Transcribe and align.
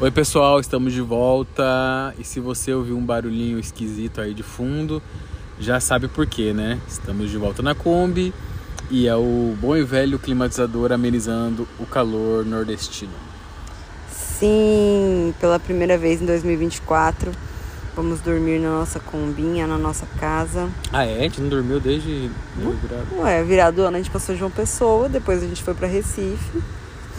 Oi 0.00 0.12
pessoal, 0.12 0.60
estamos 0.60 0.92
de 0.92 1.00
volta 1.00 2.14
e 2.16 2.22
se 2.22 2.38
você 2.38 2.72
ouvir 2.72 2.92
um 2.92 3.04
barulhinho 3.04 3.58
esquisito 3.58 4.20
aí 4.20 4.32
de 4.32 4.44
fundo, 4.44 5.02
já 5.58 5.80
sabe 5.80 6.06
por 6.06 6.24
quê, 6.24 6.52
né? 6.52 6.78
Estamos 6.86 7.28
de 7.28 7.36
volta 7.36 7.64
na 7.64 7.74
Kombi 7.74 8.32
e 8.92 9.08
é 9.08 9.16
o 9.16 9.56
bom 9.60 9.76
e 9.76 9.82
velho 9.82 10.16
climatizador 10.16 10.92
amenizando 10.92 11.66
o 11.80 11.84
calor 11.84 12.46
nordestino. 12.46 13.10
Sim, 14.08 15.34
pela 15.40 15.58
primeira 15.58 15.98
vez 15.98 16.22
em 16.22 16.26
2024, 16.26 17.32
vamos 17.96 18.20
dormir 18.20 18.60
na 18.60 18.70
nossa 18.70 19.00
combinha, 19.00 19.66
na 19.66 19.78
nossa 19.78 20.06
casa. 20.20 20.68
Ah 20.92 21.04
é? 21.04 21.18
A 21.18 21.22
gente 21.22 21.40
não 21.40 21.48
dormiu 21.48 21.80
desde 21.80 22.30
virado? 22.56 23.18
Ué, 23.18 23.42
virado 23.42 23.82
ano 23.82 23.96
a 23.96 23.98
gente 23.98 24.12
passou 24.12 24.36
João 24.36 24.48
Pessoa, 24.48 25.08
depois 25.08 25.42
a 25.42 25.46
gente 25.48 25.60
foi 25.60 25.74
para 25.74 25.88
Recife. 25.88 26.62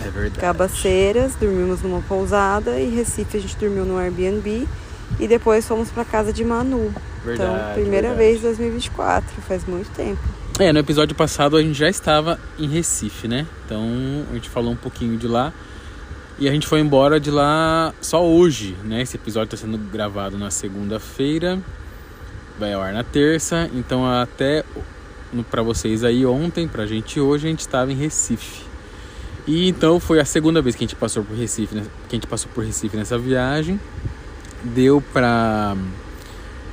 É 0.06 0.10
verdade. 0.10 0.40
Cabaceiras, 0.40 1.36
dormimos 1.36 1.82
numa 1.82 2.02
pousada 2.02 2.80
e 2.80 2.90
Recife 2.90 3.38
a 3.38 3.40
gente 3.40 3.58
dormiu 3.58 3.86
no 3.86 3.98
Airbnb 3.98 4.68
e 5.20 5.28
depois 5.28 5.68
fomos 5.68 5.90
para 5.90 6.06
casa 6.06 6.32
de 6.32 6.44
Manu. 6.44 6.94
Verdade, 7.24 7.52
então, 7.52 7.74
primeira 7.74 8.10
verdade. 8.10 8.18
vez 8.18 8.40
em 8.40 8.42
2024, 8.42 9.42
faz 9.42 9.66
muito 9.66 9.90
tempo. 9.92 10.22
É, 10.60 10.74
no 10.74 10.80
episódio 10.80 11.16
passado 11.16 11.56
a 11.56 11.62
gente 11.62 11.78
já 11.78 11.90
estava 11.90 12.40
em 12.58 12.68
Recife, 12.68 13.28
né? 13.28 13.48
Então 13.66 13.82
a 14.30 14.34
gente 14.34 14.50
falou 14.50 14.72
um 14.72 14.78
pouquinho 14.78 15.18
de 15.18 15.28
lá. 15.28 15.54
E 16.38 16.48
a 16.48 16.52
gente 16.52 16.68
foi 16.68 16.80
embora 16.80 17.20
de 17.20 17.30
lá 17.30 17.94
só 18.02 18.26
hoje, 18.26 18.76
né? 18.84 19.02
Esse 19.02 19.18
episódio 19.18 19.56
está 19.56 19.58
sendo 19.58 19.78
gravado 19.78 20.38
na 20.38 20.50
segunda-feira, 20.50 21.60
vai 22.58 22.74
ao 22.74 22.82
ar 22.82 22.94
na 22.94 23.04
terça. 23.04 23.70
Então 23.74 24.06
até 24.06 24.64
para 25.50 25.62
vocês 25.62 26.04
aí 26.04 26.26
ontem, 26.26 26.68
pra 26.68 26.86
gente 26.86 27.20
hoje, 27.20 27.48
a 27.48 27.50
gente 27.50 27.60
estava 27.60 27.92
em 27.92 27.96
Recife. 27.96 28.69
E 29.48 29.68
então 29.68 30.00
foi 30.00 30.20
a 30.20 30.26
segunda 30.26 30.62
vez 30.62 30.76
que 30.76 30.84
a 30.84 30.88
gente 30.88 30.96
passou 30.96 31.24
por 31.24 31.36
Recife, 31.36 31.76
né? 31.76 31.84
que 32.08 32.16
a 32.16 32.18
gente 32.18 32.28
passou 32.28 32.52
por 32.54 32.64
Recife 32.64 32.96
nessa 32.96 33.18
viagem. 33.18 33.80
Deu 34.64 35.02
pra 35.14 35.76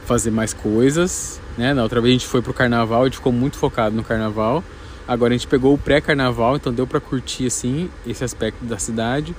fazer 0.04 0.30
mais 0.30 0.52
coisas, 0.52 1.40
né? 1.58 1.74
Na 1.74 1.82
outra 1.82 2.00
vez 2.00 2.12
a 2.12 2.18
gente 2.18 2.26
foi 2.26 2.40
pro 2.40 2.54
carnaval, 2.54 3.02
a 3.02 3.04
gente 3.06 3.16
ficou 3.16 3.32
muito 3.32 3.56
focado 3.56 3.94
no 3.94 4.04
carnaval. 4.04 4.62
Agora 5.06 5.32
a 5.32 5.36
gente 5.36 5.46
pegou 5.46 5.72
o 5.74 5.78
pré-carnaval, 5.78 6.56
então 6.56 6.72
deu 6.72 6.86
para 6.86 7.00
curtir 7.00 7.46
assim 7.46 7.88
esse 8.06 8.24
aspecto 8.24 8.64
da 8.64 8.76
cidade, 8.76 9.34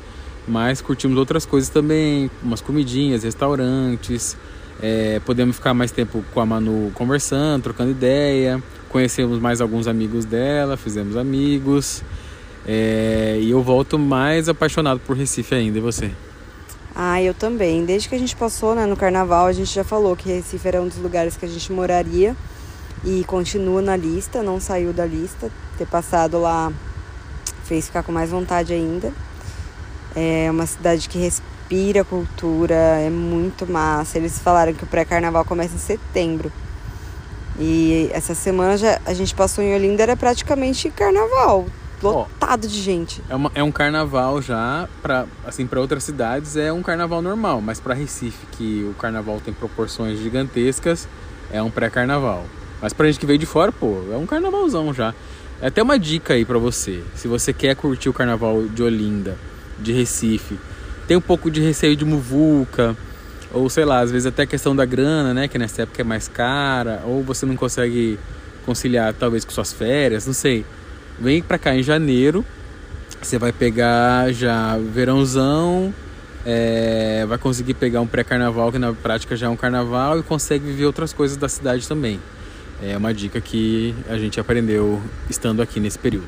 mas 0.47 0.79
curtimos 0.81 1.17
outras 1.17 1.45
coisas 1.45 1.69
também, 1.69 2.31
umas 2.41 2.61
comidinhas, 2.61 3.23
restaurantes. 3.23 4.37
É, 4.81 5.19
podemos 5.25 5.55
ficar 5.55 5.73
mais 5.73 5.91
tempo 5.91 6.23
com 6.33 6.39
a 6.39 6.45
Manu 6.45 6.91
conversando, 6.93 7.63
trocando 7.63 7.91
ideia. 7.91 8.61
Conhecemos 8.89 9.39
mais 9.39 9.59
alguns 9.59 9.87
amigos 9.87 10.23
dela, 10.23 10.77
fizemos 10.77 11.17
amigos. 11.17 12.03
É, 12.67 13.39
e 13.39 13.51
eu 13.51 13.63
volto 13.63 13.97
mais 13.97 14.49
apaixonado 14.49 14.99
por 14.99 15.15
Recife 15.15 15.55
ainda, 15.55 15.77
e 15.77 15.81
você? 15.81 16.11
Ah, 16.93 17.21
eu 17.21 17.33
também. 17.33 17.85
Desde 17.85 18.09
que 18.09 18.15
a 18.15 18.19
gente 18.19 18.35
passou 18.35 18.75
né, 18.75 18.85
no 18.85 18.97
carnaval, 18.97 19.45
a 19.45 19.53
gente 19.53 19.73
já 19.73 19.83
falou 19.83 20.15
que 20.17 20.27
Recife 20.27 20.67
era 20.67 20.81
um 20.81 20.87
dos 20.87 20.97
lugares 20.97 21.37
que 21.37 21.45
a 21.45 21.47
gente 21.47 21.71
moraria 21.71 22.35
e 23.05 23.23
continua 23.23 23.81
na 23.81 23.95
lista, 23.95 24.43
não 24.43 24.59
saiu 24.59 24.91
da 24.91 25.05
lista. 25.05 25.49
Ter 25.77 25.87
passado 25.87 26.41
lá 26.41 26.73
fez 27.63 27.85
ficar 27.85 28.03
com 28.03 28.11
mais 28.11 28.31
vontade 28.31 28.73
ainda. 28.73 29.13
É 30.13 30.49
uma 30.51 30.65
cidade 30.65 31.07
que 31.07 31.17
respira 31.17 32.03
cultura, 32.03 32.73
é 32.73 33.09
muito 33.09 33.65
massa. 33.71 34.17
Eles 34.17 34.39
falaram 34.39 34.73
que 34.73 34.83
o 34.83 34.87
pré-carnaval 34.87 35.45
começa 35.45 35.75
em 35.75 35.79
setembro. 35.79 36.51
E 37.59 38.09
essa 38.11 38.35
semana 38.35 38.75
já, 38.75 38.99
a 39.05 39.13
gente 39.13 39.33
passou 39.33 39.63
em 39.63 39.73
Olinda, 39.73 40.03
era 40.03 40.17
praticamente 40.17 40.89
carnaval 40.89 41.65
lotado 42.01 42.65
oh, 42.65 42.67
de 42.67 42.81
gente. 42.81 43.21
É, 43.29 43.35
uma, 43.35 43.51
é 43.55 43.63
um 43.63 43.71
carnaval 43.71 44.41
já 44.41 44.87
para 45.01 45.25
assim 45.45 45.65
para 45.65 45.79
outras 45.79 46.03
cidades 46.03 46.55
é 46.55 46.71
um 46.71 46.83
carnaval 46.83 47.21
normal, 47.21 47.61
mas 47.61 47.79
para 47.79 47.93
Recife 47.93 48.45
que 48.51 48.87
o 48.89 48.93
carnaval 48.93 49.41
tem 49.43 49.53
proporções 49.53 50.19
gigantescas 50.19 51.07
é 51.51 51.61
um 51.61 51.71
pré-carnaval. 51.71 52.45
Mas 52.81 52.93
pra 52.93 53.07
gente 53.07 53.19
que 53.19 53.25
veio 53.25 53.39
de 53.39 53.45
fora, 53.45 53.71
pô, 53.71 54.03
é 54.11 54.17
um 54.17 54.25
carnavalzão 54.25 54.93
já. 54.93 55.13
É 55.61 55.67
até 55.67 55.81
uma 55.81 55.97
dica 55.97 56.35
aí 56.35 56.45
para 56.45 56.59
você. 56.59 57.03
Se 57.15 57.27
você 57.27 57.51
quer 57.51 57.75
curtir 57.75 58.09
o 58.09 58.13
carnaval 58.13 58.63
de 58.67 58.83
Olinda, 58.83 59.35
de 59.79 59.91
Recife, 59.91 60.59
tem 61.07 61.17
um 61.17 61.21
pouco 61.21 61.49
de 61.49 61.61
receio 61.61 61.95
de 61.95 62.05
muvuca, 62.05 62.95
ou 63.51 63.67
sei 63.69 63.85
lá, 63.85 64.01
às 64.01 64.11
vezes 64.11 64.27
até 64.27 64.45
questão 64.45 64.75
da 64.75 64.85
grana, 64.85 65.33
né, 65.33 65.47
que 65.47 65.57
nessa 65.57 65.83
época 65.83 66.01
é 66.01 66.05
mais 66.05 66.27
cara, 66.27 67.01
ou 67.05 67.23
você 67.23 67.45
não 67.45 67.55
consegue 67.55 68.19
conciliar 68.65 69.13
talvez 69.13 69.43
com 69.45 69.51
suas 69.51 69.73
férias, 69.73 70.27
não 70.27 70.33
sei 70.33 70.65
Vem 71.19 71.41
pra 71.41 71.57
cá 71.57 71.75
em 71.75 71.81
janeiro. 71.81 72.45
Você 73.21 73.37
vai 73.37 73.51
pegar 73.51 74.31
já 74.31 74.77
verãozão, 74.77 75.93
é, 76.45 77.25
vai 77.27 77.37
conseguir 77.37 77.73
pegar 77.73 77.99
um 77.99 78.07
pré-carnaval, 78.07 78.71
que 78.71 78.77
na 78.77 78.93
prática 78.93 79.35
já 79.35 79.47
é 79.47 79.49
um 79.49 79.55
carnaval, 79.55 80.19
e 80.19 80.23
consegue 80.23 80.65
viver 80.65 80.85
outras 80.85 81.11
coisas 81.11 81.35
da 81.35 81.49
cidade 81.49 81.87
também. 81.87 82.19
É 82.81 82.95
uma 82.95 83.13
dica 83.13 83.41
que 83.41 83.95
a 84.07 84.17
gente 84.17 84.39
aprendeu 84.39 85.01
estando 85.29 85.61
aqui 85.61 85.79
nesse 85.79 85.97
período. 85.97 86.27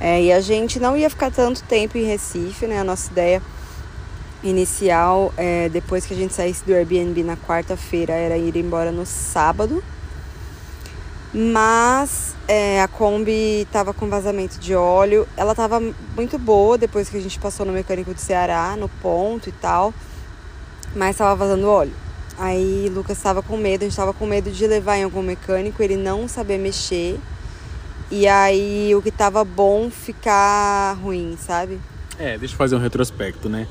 É, 0.00 0.20
e 0.20 0.32
a 0.32 0.40
gente 0.40 0.80
não 0.80 0.96
ia 0.96 1.08
ficar 1.08 1.30
tanto 1.30 1.62
tempo 1.62 1.96
em 1.96 2.04
Recife, 2.04 2.66
né? 2.66 2.80
A 2.80 2.84
nossa 2.84 3.10
ideia 3.12 3.40
inicial, 4.42 5.32
é, 5.36 5.68
depois 5.68 6.04
que 6.04 6.12
a 6.12 6.16
gente 6.16 6.34
saísse 6.34 6.64
do 6.64 6.74
Airbnb 6.74 7.22
na 7.22 7.36
quarta-feira, 7.36 8.12
era 8.12 8.36
ir 8.36 8.56
embora 8.56 8.90
no 8.90 9.06
sábado. 9.06 9.82
Mas 11.34 12.34
é, 12.46 12.82
a 12.82 12.88
Kombi 12.88 13.62
estava 13.62 13.94
com 13.94 14.08
vazamento 14.08 14.58
de 14.58 14.74
óleo. 14.74 15.26
Ela 15.36 15.52
estava 15.52 15.80
muito 16.14 16.38
boa 16.38 16.76
depois 16.76 17.08
que 17.08 17.16
a 17.16 17.20
gente 17.20 17.38
passou 17.38 17.64
no 17.64 17.72
mecânico 17.72 18.12
do 18.12 18.20
Ceará, 18.20 18.76
no 18.76 18.88
ponto 18.88 19.48
e 19.48 19.52
tal. 19.52 19.94
Mas 20.94 21.10
estava 21.10 21.34
vazando 21.34 21.66
óleo. 21.68 21.94
Aí 22.38 22.90
Lucas 22.94 23.16
estava 23.16 23.42
com 23.42 23.56
medo, 23.56 23.82
a 23.82 23.84
gente 23.84 23.92
estava 23.92 24.12
com 24.12 24.26
medo 24.26 24.50
de 24.50 24.66
levar 24.66 24.96
em 24.96 25.04
algum 25.04 25.22
mecânico, 25.22 25.82
ele 25.82 25.96
não 25.96 26.28
saber 26.28 26.58
mexer. 26.58 27.18
E 28.10 28.28
aí 28.28 28.94
o 28.94 29.00
que 29.00 29.08
estava 29.08 29.42
bom 29.42 29.90
ficar 29.90 30.94
ruim, 31.02 31.36
sabe? 31.38 31.80
É, 32.18 32.36
deixa 32.36 32.54
eu 32.54 32.58
fazer 32.58 32.76
um 32.76 32.78
retrospecto, 32.78 33.48
né? 33.48 33.66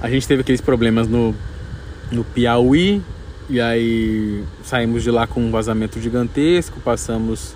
A 0.00 0.08
gente 0.08 0.28
teve 0.28 0.42
aqueles 0.42 0.60
problemas 0.60 1.08
no, 1.08 1.34
no 2.12 2.22
Piauí, 2.22 3.02
e 3.48 3.60
aí 3.60 4.44
saímos 4.62 5.02
de 5.02 5.10
lá 5.10 5.26
com 5.26 5.40
um 5.40 5.50
vazamento 5.50 6.00
gigantesco, 6.00 6.80
passamos 6.80 7.54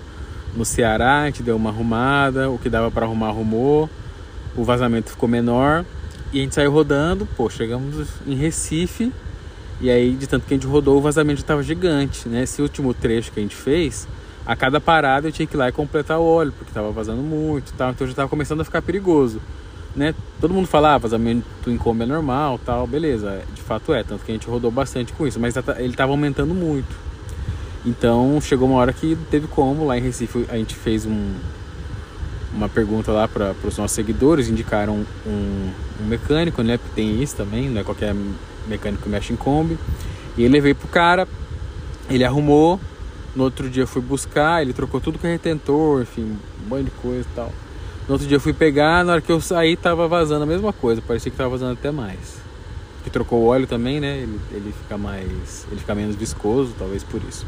no 0.55 0.65
Ceará, 0.65 1.21
a 1.21 1.25
gente 1.27 1.43
deu 1.43 1.55
uma 1.55 1.69
arrumada, 1.69 2.49
o 2.49 2.57
que 2.57 2.69
dava 2.69 2.89
para 2.89 3.05
arrumar 3.05 3.27
arrumou, 3.27 3.89
o 4.55 4.63
vazamento 4.63 5.11
ficou 5.11 5.29
menor 5.29 5.85
e 6.31 6.39
a 6.39 6.41
gente 6.41 6.55
saiu 6.55 6.71
rodando, 6.71 7.27
pô, 7.37 7.49
chegamos 7.49 8.07
em 8.25 8.35
Recife 8.35 9.11
e 9.79 9.89
aí 9.89 10.15
de 10.15 10.27
tanto 10.27 10.47
que 10.47 10.53
a 10.53 10.57
gente 10.57 10.67
rodou 10.67 10.97
o 10.97 11.01
vazamento 11.01 11.41
estava 11.41 11.61
gigante, 11.61 12.27
né? 12.27 12.43
Esse 12.43 12.61
último 12.61 12.93
trecho 12.93 13.31
que 13.31 13.39
a 13.39 13.43
gente 13.43 13.55
fez, 13.55 14.07
a 14.45 14.55
cada 14.55 14.81
parada 14.81 15.27
eu 15.27 15.31
tinha 15.31 15.45
que 15.47 15.55
ir 15.55 15.57
lá 15.57 15.69
e 15.69 15.71
completar 15.71 16.19
o 16.19 16.25
óleo, 16.25 16.51
porque 16.57 16.71
estava 16.71 16.91
vazando 16.91 17.21
muito 17.21 17.71
tal, 17.73 17.91
então 17.91 18.07
já 18.07 18.11
estava 18.11 18.29
começando 18.29 18.61
a 18.61 18.63
ficar 18.63 18.81
perigoso 18.81 19.39
né? 19.95 20.13
Todo 20.41 20.53
mundo 20.53 20.67
fala, 20.67 20.95
ah, 20.95 20.97
vazamento 20.97 21.45
em 21.67 21.77
Kombi 21.77 22.03
é 22.03 22.05
normal, 22.05 22.59
tal, 22.65 22.87
beleza. 22.87 23.41
De 23.53 23.61
fato 23.61 23.93
é, 23.93 24.03
tanto 24.03 24.25
que 24.25 24.31
a 24.31 24.35
gente 24.35 24.47
rodou 24.47 24.71
bastante 24.71 25.13
com 25.13 25.27
isso, 25.27 25.39
mas 25.39 25.55
ele 25.77 25.89
estava 25.89 26.11
aumentando 26.11 26.53
muito. 26.53 26.95
Então 27.85 28.39
chegou 28.41 28.67
uma 28.67 28.79
hora 28.79 28.93
que 28.93 29.17
teve 29.29 29.47
como, 29.47 29.85
lá 29.85 29.97
em 29.97 30.01
Recife 30.01 30.45
a 30.49 30.55
gente 30.55 30.73
fez 30.73 31.05
um, 31.05 31.33
uma 32.53 32.69
pergunta 32.69 33.11
lá 33.11 33.27
para 33.27 33.53
os 33.63 33.77
nossos 33.77 33.91
seguidores, 33.91 34.47
indicaram 34.47 35.05
um, 35.25 35.71
um, 36.01 36.07
mecânico, 36.07 36.63
né? 36.63 36.77
Porque 36.77 36.95
tem 36.95 37.21
isso 37.21 37.35
também, 37.35 37.69
não 37.69 37.81
é 37.81 37.83
qualquer 37.83 38.15
mecânico 38.67 39.09
mexe 39.09 39.33
em 39.33 39.35
Kombi. 39.35 39.77
E 40.37 40.43
eu 40.43 40.49
levei 40.49 40.73
pro 40.73 40.87
cara, 40.87 41.27
ele 42.09 42.23
arrumou, 42.23 42.79
no 43.35 43.43
outro 43.43 43.69
dia 43.69 43.83
eu 43.83 43.87
fui 43.87 44.01
buscar, 44.01 44.61
ele 44.61 44.73
trocou 44.73 45.01
tudo 45.01 45.19
com 45.19 45.27
retentor, 45.27 46.03
enfim, 46.03 46.37
um 46.65 46.69
monte 46.69 46.85
de 46.85 46.91
coisa 46.91 47.27
e 47.29 47.35
tal. 47.35 47.51
No 48.07 48.13
outro 48.13 48.27
dia 48.27 48.35
eu 48.35 48.41
fui 48.41 48.53
pegar, 48.53 49.05
na 49.05 49.13
hora 49.13 49.21
que 49.21 49.31
eu 49.31 49.39
saí 49.39 49.77
tava 49.77 50.07
vazando 50.07 50.43
a 50.43 50.45
mesma 50.45 50.73
coisa, 50.73 51.01
parecia 51.01 51.31
que 51.31 51.37
tava 51.37 51.49
vazando 51.49 51.73
até 51.73 51.89
mais. 51.89 52.41
Que 53.03 53.09
trocou 53.09 53.39
o 53.39 53.45
óleo 53.45 53.65
também, 53.65 53.99
né? 53.99 54.17
Ele, 54.17 54.39
ele 54.51 54.73
fica 54.81 54.97
mais. 54.97 55.65
ele 55.69 55.79
fica 55.79 55.95
menos 55.95 56.15
viscoso, 56.15 56.73
talvez 56.77 57.03
por 57.03 57.21
isso. 57.27 57.45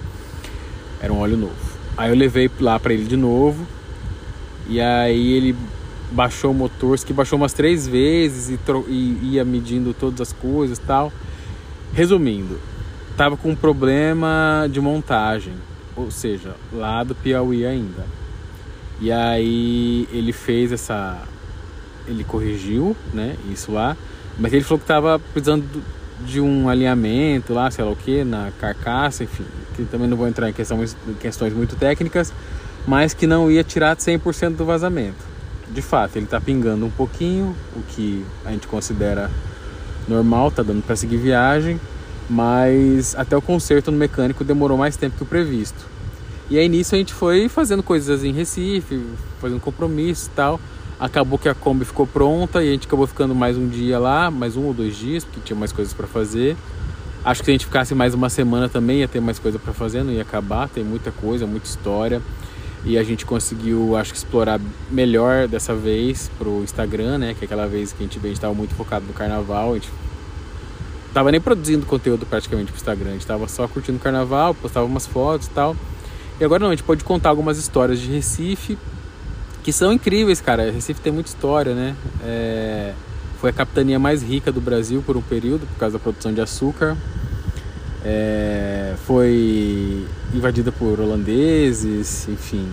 Era 1.02 1.12
um 1.12 1.20
óleo 1.20 1.38
novo. 1.38 1.76
Aí 1.98 2.10
eu 2.10 2.16
levei 2.16 2.50
lá 2.60 2.80
para 2.80 2.94
ele 2.94 3.04
de 3.04 3.18
novo. 3.18 3.66
E 4.68 4.82
aí 4.82 5.34
ele 5.34 5.56
baixou 6.12 6.52
o 6.52 6.54
motor, 6.54 6.98
que 7.00 7.14
baixou 7.14 7.38
umas 7.38 7.54
três 7.54 7.88
vezes 7.88 8.50
e, 8.50 8.60
e 8.90 9.34
ia 9.34 9.46
medindo 9.46 9.94
todas 9.94 10.22
as 10.22 10.34
coisas 10.34 10.80
tal. 10.80 11.12
Resumindo, 11.94 12.60
tava 13.16 13.38
com 13.38 13.52
um 13.52 13.56
problema 13.56 14.68
de 14.72 14.82
montagem, 14.82 15.54
ou 15.96 16.12
seja, 16.12 16.56
lá 16.74 17.04
do 17.04 17.16
Piauí 17.16 17.66
ainda. 17.66 18.06
E 19.00 19.12
aí 19.12 20.08
ele 20.12 20.32
fez 20.32 20.72
essa. 20.72 21.22
Ele 22.08 22.24
corrigiu, 22.24 22.96
né? 23.14 23.36
Isso 23.52 23.72
lá. 23.72 23.98
Mas 24.38 24.54
ele 24.54 24.64
falou 24.64 24.80
que 24.80 24.84
estava 24.84 25.20
precisando 25.20 25.66
de 26.24 26.40
um 26.40 26.70
alinhamento 26.70 27.54
lá, 27.54 27.70
sei 27.70 27.84
lá 27.84 27.92
o 27.92 27.96
que, 27.96 28.24
na 28.24 28.52
carcaça, 28.60 29.24
enfim. 29.24 29.46
Que 29.76 29.84
também 29.86 30.08
não 30.08 30.16
vou 30.16 30.28
entrar 30.28 30.50
em 30.50 30.54
questões, 30.54 30.96
questões 31.20 31.54
muito 31.54 31.76
técnicas, 31.76 32.34
mas 32.88 33.14
que 33.14 33.28
não 33.28 33.50
ia 33.50 33.64
tirar 33.64 33.96
100% 33.96 34.56
do 34.56 34.66
vazamento. 34.66 35.36
De 35.70 35.82
fato, 35.82 36.16
ele 36.18 36.26
está 36.26 36.40
pingando 36.40 36.86
um 36.86 36.92
pouquinho, 36.92 37.56
o 37.76 37.82
que 37.82 38.24
a 38.46 38.52
gente 38.52 38.68
considera 38.68 39.32
normal, 40.08 40.52
tá 40.52 40.62
dando 40.62 40.84
para 40.84 40.96
seguir 40.96 41.18
viagem, 41.18 41.80
mas 42.30 43.16
até 43.16 43.36
o 43.36 43.42
conserto 43.42 43.92
no 43.92 43.98
mecânico 43.98 44.44
demorou 44.44 44.78
mais 44.78 44.96
tempo 44.96 45.18
que 45.18 45.24
o 45.24 45.26
previsto. 45.26 45.95
E 46.50 46.60
aí 46.60 46.70
nisso 46.70 46.94
a 46.94 46.98
gente 46.98 47.14
foi 47.14 47.50
fazendo 47.50 47.82
coisas 47.82 48.24
em 48.24 48.32
Recife, 48.32 49.04
fazendo 49.42 49.60
compromissos 49.60 50.28
e 50.28 50.30
tal. 50.32 50.60
Acabou 51.00 51.40
que 51.40 51.50
a 51.50 51.56
Kombi 51.56 51.84
ficou 51.86 52.06
pronta 52.06 52.64
e 52.64 52.70
a 52.70 52.72
gente 52.72 52.88
acabou 52.88 53.08
ficando 53.08 53.34
mais 53.34 53.58
um 53.58 53.68
dia 53.68 53.98
lá, 53.98 54.30
mais 54.30 54.56
um 54.56 54.66
ou 54.66 54.74
dois 54.74 54.96
dias, 54.96 55.24
porque 55.24 55.42
tinha 55.44 55.58
mais 55.58 55.72
coisas 55.72 55.94
para 55.94 56.08
fazer. 56.08 56.56
Acho 57.24 57.42
que 57.42 57.46
se 57.46 57.52
a 57.52 57.54
gente 57.54 57.66
ficasse 57.66 57.96
mais 57.96 58.14
uma 58.14 58.30
semana 58.30 58.70
também 58.70 59.00
ia 59.00 59.08
ter 59.08 59.20
mais 59.20 59.40
coisa 59.40 59.58
para 59.58 59.74
fazer, 59.74 60.04
não 60.04 60.14
ia 60.14 60.22
acabar, 60.22 60.70
tem 60.70 60.84
muita 60.84 61.12
coisa, 61.12 61.48
muita 61.48 61.66
história. 61.66 62.22
E 62.86 63.00
a 63.00 63.04
gente 63.04 63.26
conseguiu, 63.26 63.98
acho 63.98 64.12
que, 64.12 64.18
explorar 64.18 64.62
melhor 64.92 65.48
dessa 65.48 65.74
vez 65.74 66.30
pro 66.38 66.62
Instagram, 66.64 67.18
né? 67.18 67.34
Que 67.34 67.44
é 67.44 67.46
aquela 67.46 67.66
vez 67.66 67.92
que 67.92 68.04
a 68.04 68.06
gente 68.06 68.20
veio, 68.20 68.32
a 68.32 68.36
gente 68.36 68.42
tava 68.42 68.54
muito 68.54 68.76
focado 68.76 69.08
no 69.08 69.14
carnaval, 69.14 69.72
a 69.72 69.74
gente 69.74 69.90
tava 71.12 71.32
nem 71.32 71.42
produzindo 71.42 71.84
conteúdo 71.88 72.28
praticamente 72.28 72.72
pro 72.72 72.78
Instagram, 72.78 73.10
a 73.10 73.14
gente 73.14 73.26
tava 73.26 73.48
só 73.48 73.68
curtindo 73.68 73.98
o 73.98 74.02
carnaval, 74.02 74.54
postava 74.54 74.86
umas 74.86 75.08
fotos 75.08 75.48
e 75.48 75.50
tal. 75.50 75.76
E 76.40 76.44
agora 76.44 76.64
não, 76.64 76.68
a 76.70 76.76
gente 76.76 76.84
pode 76.84 77.04
contar 77.04 77.30
algumas 77.30 77.58
histórias 77.58 78.00
de 78.00 78.12
Recife 78.12 78.78
que 79.64 79.72
são 79.72 79.92
incríveis, 79.92 80.40
cara. 80.40 80.70
Recife 80.70 81.02
tem 81.02 81.12
muita 81.12 81.30
história, 81.30 81.74
né? 81.74 81.96
É... 82.24 82.94
Foi 83.40 83.50
a 83.50 83.54
capitania 83.54 83.98
mais 83.98 84.22
rica 84.22 84.52
do 84.52 84.62
Brasil 84.62 85.04
por 85.06 85.18
um 85.18 85.22
período, 85.22 85.66
por 85.66 85.80
causa 85.80 85.98
da 85.98 86.00
produção 86.00 86.34
de 86.34 86.40
açúcar. 86.40 86.96
É... 88.04 88.94
Foi 89.08 90.06
invadida 90.34 90.72
por 90.72 91.00
holandeses, 91.00 92.28
enfim. 92.28 92.68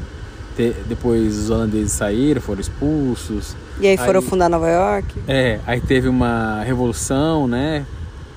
Te... 0.54 0.74
Depois 0.86 1.38
os 1.38 1.48
holandeses 1.48 1.92
saíram, 1.92 2.42
foram 2.42 2.60
expulsos. 2.60 3.56
E 3.80 3.86
aí 3.86 3.96
foram 3.96 4.20
aí... 4.20 4.26
fundar 4.26 4.50
Nova 4.50 4.68
York? 4.68 5.14
É, 5.26 5.60
aí 5.66 5.80
teve 5.80 6.08
uma 6.08 6.62
revolução, 6.62 7.46
né? 7.46 7.86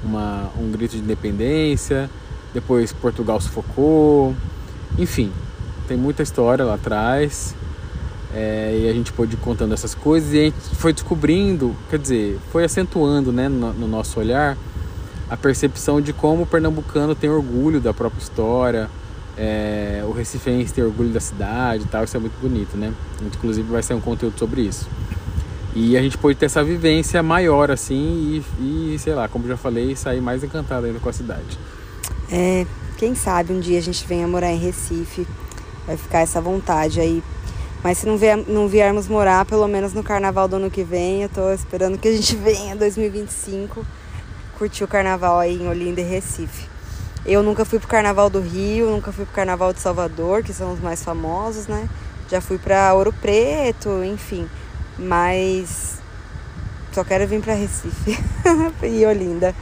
Uma... 0.04 0.50
Um 0.58 0.72
grito 0.72 0.92
de 0.92 1.00
independência. 1.00 2.10
Depois 2.54 2.94
Portugal 2.94 3.42
sufocou. 3.42 4.34
Enfim, 4.98 5.32
tem 5.88 5.98
muita 5.98 6.24
história 6.24 6.64
lá 6.64 6.76
atrás. 6.76 7.56
É, 8.34 8.82
e 8.82 8.90
a 8.90 8.94
gente 8.94 9.14
pôde 9.14 9.36
ir 9.36 9.38
contando 9.38 9.74
essas 9.74 9.96
coisas 9.96 10.34
e 10.34 10.40
a 10.40 10.44
gente 10.44 10.58
foi 10.76 10.92
descobrindo, 10.92 11.74
quer 11.90 11.98
dizer, 11.98 12.38
foi 12.52 12.66
acentuando 12.66 13.32
né, 13.32 13.48
no, 13.48 13.72
no, 13.72 13.88
nosso 13.88 14.20
olhar 14.20 14.58
a 15.30 15.38
percepção 15.38 16.02
de 16.02 16.12
como 16.12 16.44
o 16.44 16.46
pernambucano 16.46 17.16
tem 17.16 17.30
orgulho 17.30 17.80
da 17.80 17.94
própria 17.94 18.22
história, 18.22 18.90
é, 19.38 20.04
o 20.06 20.12
recifense 20.12 20.74
tem 20.74 20.84
orgulho 20.84 21.10
da 21.10 21.22
cidade 21.22 21.84
e 21.84 21.88
tal, 21.88 22.04
isso 22.04 22.18
é 22.18 22.20
muito 22.20 22.38
bonito, 22.42 22.76
né? 22.76 22.94
Inclusive 23.22 23.72
vai 23.72 23.82
ser 23.82 23.94
um 23.94 24.02
conteúdo 24.02 24.38
sobre 24.38 24.64
isso. 24.64 24.86
E 25.74 25.98
a 25.98 26.02
gente 26.02 26.18
pôde 26.18 26.38
ter 26.38 26.46
essa 26.48 26.64
vivência 26.64 27.24
maior 27.24 27.72
assim 27.72 28.44
e, 28.60 28.94
e 28.96 29.00
sei 29.00 29.14
lá, 29.14 29.30
como 29.30 29.48
já 29.48 29.56
falei, 29.56 29.96
sair 29.96 30.20
mais 30.20 30.44
encantado 30.44 30.88
ainda 30.88 31.00
com 31.00 31.08
a 31.08 31.14
cidade. 31.14 31.58
É, 32.30 32.66
quem 32.96 33.16
sabe 33.16 33.54
um 33.54 33.60
dia 33.60 33.78
a 33.78 33.82
gente 33.82 34.06
venha 34.08 34.28
morar 34.28 34.52
em 34.52 34.58
Recife, 34.58 35.28
vai 35.86 35.98
ficar 35.98 36.20
essa 36.20 36.42
vontade 36.42 37.00
aí 37.00 37.22
mas 37.86 38.00
se 38.00 38.08
não, 38.08 38.18
vier, 38.18 38.36
não 38.48 38.68
viermos 38.68 39.08
morar, 39.08 39.46
pelo 39.46 39.68
menos 39.68 39.94
no 39.94 40.02
carnaval 40.02 40.48
do 40.48 40.56
ano 40.56 40.72
que 40.72 40.84
vem, 40.84 41.22
eu 41.22 41.30
tô 41.30 41.54
esperando 41.54 42.00
que 42.00 42.08
a 42.08 42.12
gente 42.12 42.34
venha 42.44 42.76
2025 42.76 43.86
curtir 44.58 44.84
o 44.84 44.88
carnaval 44.88 45.38
aí 45.38 45.62
em 45.62 45.68
Olinda 45.68 46.02
e 46.02 46.04
Recife. 46.04 46.68
Eu 47.24 47.44
nunca 47.44 47.64
fui 47.64 47.78
pro 47.78 47.88
carnaval 47.88 48.28
do 48.28 48.40
Rio, 48.40 48.90
nunca 48.90 49.12
fui 49.12 49.24
pro 49.24 49.36
carnaval 49.36 49.72
de 49.72 49.82
Salvador, 49.82 50.42
que 50.42 50.52
são 50.52 50.74
os 50.74 50.80
mais 50.80 51.04
famosos, 51.04 51.68
né? 51.68 51.88
Já 52.28 52.42
fui 52.42 52.58
para 52.58 52.92
Ouro 52.96 53.14
Preto, 53.14 54.04
enfim. 54.04 54.50
Mas 54.98 56.00
só 56.92 57.04
quero 57.04 57.28
vir 57.28 57.40
para 57.40 57.54
Recife 57.54 58.18
e 58.82 59.06
Olinda. 59.06 59.54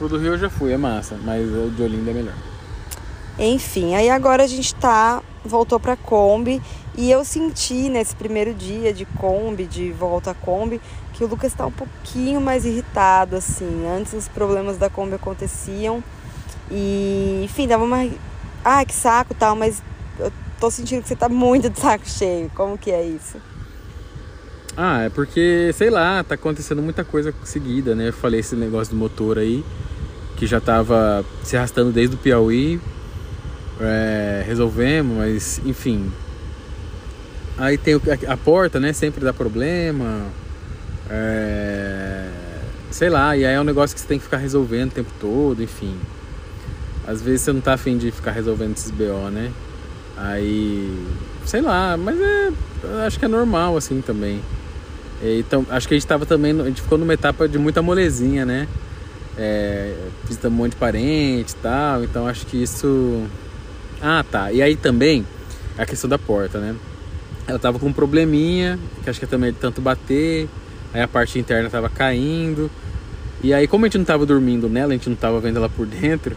O 0.00 0.08
do 0.08 0.16
Rio 0.16 0.32
eu 0.32 0.38
já 0.38 0.48
fui, 0.48 0.72
é 0.72 0.78
massa, 0.78 1.18
mas 1.22 1.46
o 1.46 1.68
de 1.68 1.82
Olinda 1.82 2.10
é 2.10 2.14
melhor. 2.14 2.55
Enfim, 3.38 3.94
aí 3.94 4.08
agora 4.08 4.44
a 4.44 4.46
gente 4.46 4.74
tá 4.74 5.22
voltou 5.44 5.78
para 5.78 5.96
Kombi 5.96 6.60
e 6.96 7.10
eu 7.10 7.24
senti 7.24 7.88
nesse 7.88 8.16
primeiro 8.16 8.54
dia 8.54 8.92
de 8.92 9.04
Kombi, 9.04 9.64
de 9.64 9.92
volta 9.92 10.30
à 10.30 10.34
Kombi, 10.34 10.80
que 11.12 11.22
o 11.22 11.26
Lucas 11.26 11.52
está 11.52 11.66
um 11.66 11.72
pouquinho 11.72 12.40
mais 12.40 12.64
irritado, 12.64 13.36
assim. 13.36 13.86
Antes 13.86 14.12
os 14.12 14.28
problemas 14.28 14.78
da 14.78 14.90
Kombi 14.90 15.14
aconteciam 15.14 16.02
e, 16.70 17.42
enfim, 17.44 17.66
dava 17.66 17.84
uma. 17.84 18.08
Ah, 18.64 18.84
que 18.84 18.94
saco 18.94 19.34
tal, 19.34 19.54
mas 19.54 19.82
eu 20.18 20.32
tô 20.58 20.70
sentindo 20.70 21.02
que 21.02 21.08
você 21.08 21.16
tá 21.16 21.28
muito 21.28 21.70
de 21.70 21.78
saco 21.78 22.08
cheio. 22.08 22.50
Como 22.54 22.76
que 22.76 22.90
é 22.90 23.04
isso? 23.04 23.36
Ah, 24.76 25.04
é 25.04 25.08
porque, 25.08 25.70
sei 25.74 25.88
lá, 25.88 26.22
tá 26.22 26.34
acontecendo 26.34 26.82
muita 26.82 27.04
coisa 27.04 27.32
seguida, 27.44 27.94
né? 27.94 28.08
Eu 28.08 28.12
falei 28.12 28.40
esse 28.40 28.54
negócio 28.56 28.94
do 28.94 28.98
motor 28.98 29.38
aí, 29.38 29.64
que 30.36 30.46
já 30.46 30.60
tava 30.60 31.24
se 31.42 31.56
arrastando 31.56 31.92
desde 31.92 32.16
o 32.16 32.18
Piauí. 32.18 32.80
É, 33.80 34.42
resolvemos, 34.46 35.16
mas 35.18 35.60
enfim, 35.64 36.10
Aí 37.58 37.78
tem 37.78 37.94
a 38.28 38.36
porta, 38.36 38.78
né? 38.78 38.92
Sempre 38.92 39.24
dá 39.24 39.32
problema. 39.32 40.26
É... 41.08 42.28
Sei 42.90 43.08
lá, 43.08 43.36
e 43.36 43.46
aí 43.46 43.54
é 43.54 43.60
um 43.60 43.64
negócio 43.64 43.94
que 43.94 44.00
você 44.00 44.06
tem 44.06 44.18
que 44.18 44.24
ficar 44.24 44.36
resolvendo 44.36 44.90
o 44.90 44.94
tempo 44.94 45.10
todo, 45.18 45.62
enfim. 45.62 45.96
Às 47.06 47.22
vezes 47.22 47.42
você 47.42 47.52
não 47.52 47.60
tá 47.60 47.74
afim 47.74 47.96
de 47.96 48.10
ficar 48.10 48.32
resolvendo 48.32 48.76
esses 48.76 48.90
BO, 48.90 49.30
né? 49.30 49.50
Aí. 50.16 51.06
Sei 51.46 51.62
lá, 51.62 51.96
mas 51.96 52.20
é. 52.20 52.52
Acho 53.06 53.18
que 53.18 53.24
é 53.24 53.28
normal 53.28 53.76
assim 53.76 54.00
também. 54.00 54.40
Então, 55.22 55.64
acho 55.70 55.88
que 55.88 55.94
a 55.94 55.96
gente 55.96 56.06
tava 56.06 56.26
também. 56.26 56.60
A 56.60 56.64
gente 56.64 56.82
ficou 56.82 56.98
numa 56.98 57.14
etapa 57.14 57.48
de 57.48 57.58
muita 57.58 57.80
molezinha, 57.80 58.44
né? 58.44 58.68
É, 59.38 59.94
visitamos 60.24 60.58
um 60.58 60.62
monte 60.62 60.72
de 60.72 60.78
parente 60.78 61.52
e 61.52 61.62
tal. 61.62 62.04
Então 62.04 62.26
acho 62.26 62.44
que 62.46 62.62
isso. 62.62 63.22
Ah, 64.00 64.24
tá. 64.28 64.52
E 64.52 64.62
aí 64.62 64.76
também 64.76 65.26
a 65.78 65.84
questão 65.84 66.08
da 66.08 66.18
porta, 66.18 66.58
né? 66.58 66.74
Ela 67.46 67.58
tava 67.58 67.78
com 67.78 67.86
um 67.86 67.92
probleminha, 67.92 68.78
que 69.02 69.10
acho 69.10 69.18
que 69.18 69.24
é 69.24 69.28
também 69.28 69.52
de 69.52 69.58
tanto 69.58 69.80
bater, 69.80 70.48
aí 70.92 71.00
a 71.00 71.08
parte 71.08 71.38
interna 71.38 71.70
tava 71.70 71.88
caindo. 71.88 72.70
E 73.42 73.54
aí, 73.54 73.68
como 73.68 73.84
a 73.84 73.88
gente 73.88 73.98
não 73.98 74.04
tava 74.04 74.26
dormindo 74.26 74.68
nela, 74.68 74.92
a 74.92 74.96
gente 74.96 75.08
não 75.08 75.16
tava 75.16 75.38
vendo 75.40 75.58
ela 75.58 75.68
por 75.68 75.86
dentro, 75.86 76.36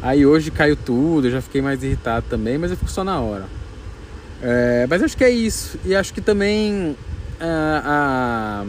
aí 0.00 0.24
hoje 0.24 0.50
caiu 0.50 0.76
tudo, 0.76 1.26
eu 1.26 1.30
já 1.30 1.40
fiquei 1.40 1.60
mais 1.60 1.82
irritado 1.82 2.26
também, 2.28 2.58
mas 2.58 2.70
eu 2.70 2.76
fico 2.76 2.90
só 2.90 3.02
na 3.02 3.18
hora. 3.20 3.46
É, 4.40 4.86
mas 4.88 5.02
acho 5.02 5.16
que 5.16 5.24
é 5.24 5.30
isso. 5.30 5.78
E 5.84 5.94
acho 5.96 6.14
que 6.14 6.20
também 6.20 6.96
a, 7.40 8.64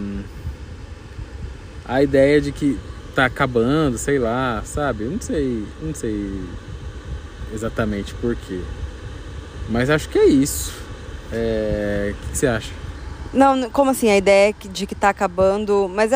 a, 1.85 1.95
a 1.95 2.01
ideia 2.01 2.41
de 2.41 2.51
que 2.51 2.79
tá 3.13 3.25
acabando, 3.25 3.97
sei 3.97 4.17
lá, 4.17 4.63
sabe? 4.65 5.03
Eu 5.03 5.11
não 5.11 5.21
sei, 5.21 5.65
não 5.81 5.93
sei 5.93 6.41
exatamente 7.53 8.13
por 8.15 8.35
quê. 8.35 8.61
Mas 9.69 9.89
acho 9.89 10.09
que 10.09 10.17
é 10.17 10.25
isso. 10.25 10.73
É... 11.31 12.13
O 12.13 12.21
que, 12.21 12.31
que 12.31 12.37
você 12.37 12.47
acha? 12.47 12.71
Não, 13.31 13.69
como 13.69 13.91
assim? 13.91 14.09
A 14.09 14.17
ideia 14.17 14.53
de 14.53 14.87
que 14.87 14.93
está 14.93 15.09
acabando. 15.09 15.89
Mas, 15.93 16.11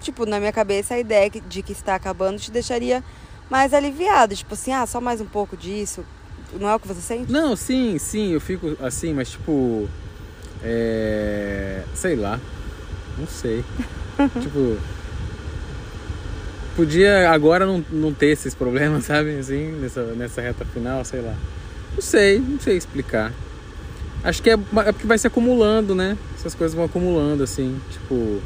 tipo, 0.00 0.26
na 0.26 0.38
minha 0.38 0.52
cabeça, 0.52 0.94
a 0.94 0.98
ideia 0.98 1.30
de 1.30 1.62
que 1.62 1.72
está 1.72 1.94
acabando 1.94 2.38
te 2.38 2.50
deixaria 2.50 3.02
mais 3.48 3.72
aliviado. 3.72 4.36
Tipo 4.36 4.54
assim, 4.54 4.72
ah, 4.72 4.86
só 4.86 5.00
mais 5.00 5.20
um 5.20 5.26
pouco 5.26 5.56
disso. 5.56 6.04
Não 6.52 6.68
é 6.68 6.74
o 6.74 6.80
que 6.80 6.88
você 6.88 7.00
sente? 7.00 7.30
Não, 7.32 7.56
sim, 7.56 7.98
sim, 7.98 8.32
eu 8.32 8.40
fico 8.40 8.76
assim, 8.80 9.14
mas 9.14 9.30
tipo. 9.30 9.88
É. 10.62 11.82
Sei 11.94 12.16
lá. 12.16 12.38
Não 13.16 13.26
sei. 13.26 13.64
tipo. 14.40 14.78
Podia 16.78 17.28
agora 17.32 17.66
não, 17.66 17.84
não 17.90 18.14
ter 18.14 18.26
esses 18.26 18.54
problemas, 18.54 19.02
sabe? 19.06 19.36
Assim, 19.36 19.72
nessa, 19.80 20.00
nessa 20.14 20.40
reta 20.40 20.64
final, 20.64 21.04
sei 21.04 21.20
lá. 21.20 21.34
Não 21.92 22.00
sei, 22.00 22.38
não 22.38 22.60
sei 22.60 22.76
explicar. 22.76 23.32
Acho 24.22 24.40
que 24.40 24.48
é, 24.48 24.52
é 24.52 24.92
porque 24.92 25.04
vai 25.04 25.18
se 25.18 25.26
acumulando, 25.26 25.92
né? 25.92 26.16
Essas 26.36 26.54
coisas 26.54 26.76
vão 26.76 26.84
acumulando, 26.84 27.42
assim. 27.42 27.80
Tipo. 27.90 28.40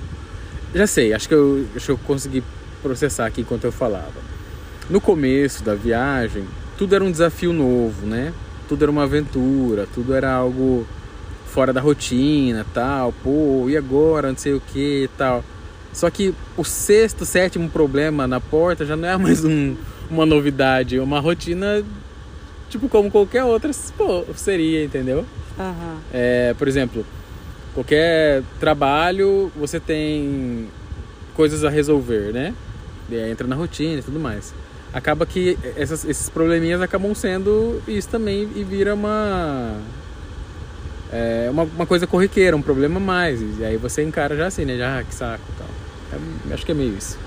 Já 0.75 0.87
sei, 0.87 1.13
acho 1.13 1.29
que 1.29 1.35
eu, 1.35 1.67
acho 1.77 1.85
que 1.85 1.93
eu 1.93 1.99
consegui 1.99 2.43
processar 2.83 3.27
aqui 3.27 3.43
enquanto 3.43 3.65
eu 3.65 3.73
falava. 3.73 4.23
No 4.89 4.99
começo 4.99 5.63
da 5.63 5.75
viagem, 5.75 6.47
tudo 6.79 6.95
era 6.95 7.05
um 7.05 7.11
desafio 7.11 7.53
novo, 7.53 8.07
né? 8.07 8.33
Tudo 8.67 8.83
era 8.83 8.91
uma 8.91 9.03
aventura, 9.03 9.87
tudo 9.93 10.15
era 10.15 10.33
algo 10.33 10.87
fora 11.49 11.71
da 11.71 11.83
rotina, 11.83 12.65
tal. 12.73 13.13
Pô, 13.13 13.67
e 13.69 13.77
agora? 13.77 14.29
Não 14.29 14.39
sei 14.39 14.55
o 14.55 14.61
que 14.73 15.11
tal. 15.19 15.45
Só 15.93 16.11
que 16.11 16.35
o 16.57 16.65
sexto, 16.65 17.25
sétimo 17.25 17.69
problema 17.69 18.27
na 18.27 18.41
porta 18.41 18.85
já 18.85 18.97
não 18.97 19.09
é 19.09 19.17
mais 19.17 19.45
um, 19.45 19.77
uma 20.11 20.25
novidade, 20.25 20.97
é 20.97 21.03
uma 21.03 21.21
rotina 21.21 21.85
tipo 22.71 22.89
como 22.89 23.11
qualquer 23.11 23.45
outra 23.45 23.71
pô, 23.97 24.25
seria, 24.35 24.83
entendeu? 24.85 25.27
Uhum. 25.59 25.99
É, 26.13 26.55
por 26.55 26.67
exemplo, 26.67 27.05
qualquer 27.75 28.43
trabalho 28.59 29.53
você 29.55 29.79
tem 29.79 30.69
coisas 31.35 31.65
a 31.65 31.71
resolver, 31.71 32.33
né? 32.33 32.55
E 33.11 33.17
entra 33.17 33.47
na 33.47 33.55
rotina 33.55 34.01
e 34.01 34.03
tudo 34.03 34.19
mais. 34.19 34.55
Acaba 34.93 35.25
que 35.27 35.59
essas, 35.77 36.05
esses 36.05 36.29
probleminhas 36.29 36.81
acabam 36.81 37.15
sendo 37.15 37.83
isso 37.87 38.09
também 38.09 38.49
e 38.55 38.63
vira 38.63 38.95
uma, 38.95 39.77
é, 41.11 41.49
uma, 41.51 41.63
uma 41.63 41.87
coisa 41.87 42.07
corriqueira, 42.07 42.57
um 42.57 42.63
problema 42.63 43.01
mais. 43.01 43.41
E 43.59 43.65
aí 43.65 43.77
você 43.77 44.03
encara 44.03 44.37
já 44.37 44.47
assim, 44.47 44.65
né? 44.65 44.77
Já, 44.77 44.99
ah, 44.99 45.05
que 45.05 45.15
saco 45.15 45.45
tal. 45.59 45.69
É, 46.13 46.55
acho 46.55 46.65
que 46.65 46.73
é 46.73 46.75
meio 46.75 46.97
isso. 46.97 47.19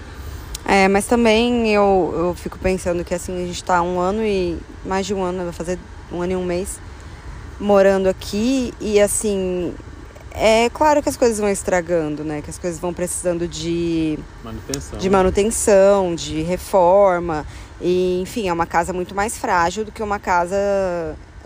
É, 0.67 0.87
mas 0.87 1.05
também 1.05 1.71
eu, 1.71 2.13
eu 2.15 2.35
fico 2.35 2.57
pensando 2.57 3.03
que 3.03 3.13
assim, 3.13 3.43
a 3.43 3.47
gente 3.47 3.63
tá 3.63 3.81
um 3.81 3.99
ano 3.99 4.23
e. 4.23 4.57
mais 4.83 5.05
de 5.05 5.13
um 5.13 5.23
ano, 5.23 5.43
vai 5.43 5.53
fazer 5.53 5.77
um 6.11 6.21
ano 6.21 6.33
e 6.33 6.35
um 6.35 6.43
mês 6.43 6.79
morando 7.59 8.07
aqui 8.07 8.73
e 8.79 8.99
assim. 8.99 9.73
É 10.37 10.69
claro 10.69 11.01
que 11.01 11.07
as 11.07 11.15
coisas 11.15 11.39
vão 11.39 11.49
estragando, 11.49 12.23
né? 12.23 12.41
Que 12.41 12.49
as 12.49 12.57
coisas 12.57 12.77
vão 12.77 12.93
precisando 12.93 13.47
de 13.47 14.19
Manutenção. 14.43 14.99
de 14.99 15.09
manutenção, 15.09 16.15
de 16.15 16.41
reforma. 16.41 17.45
E, 17.79 18.19
enfim, 18.21 18.49
é 18.49 18.53
uma 18.53 18.65
casa 18.65 18.91
muito 18.91 19.15
mais 19.15 19.37
frágil 19.37 19.85
do 19.85 19.93
que 19.93 20.03
uma 20.03 20.19
casa 20.19 20.57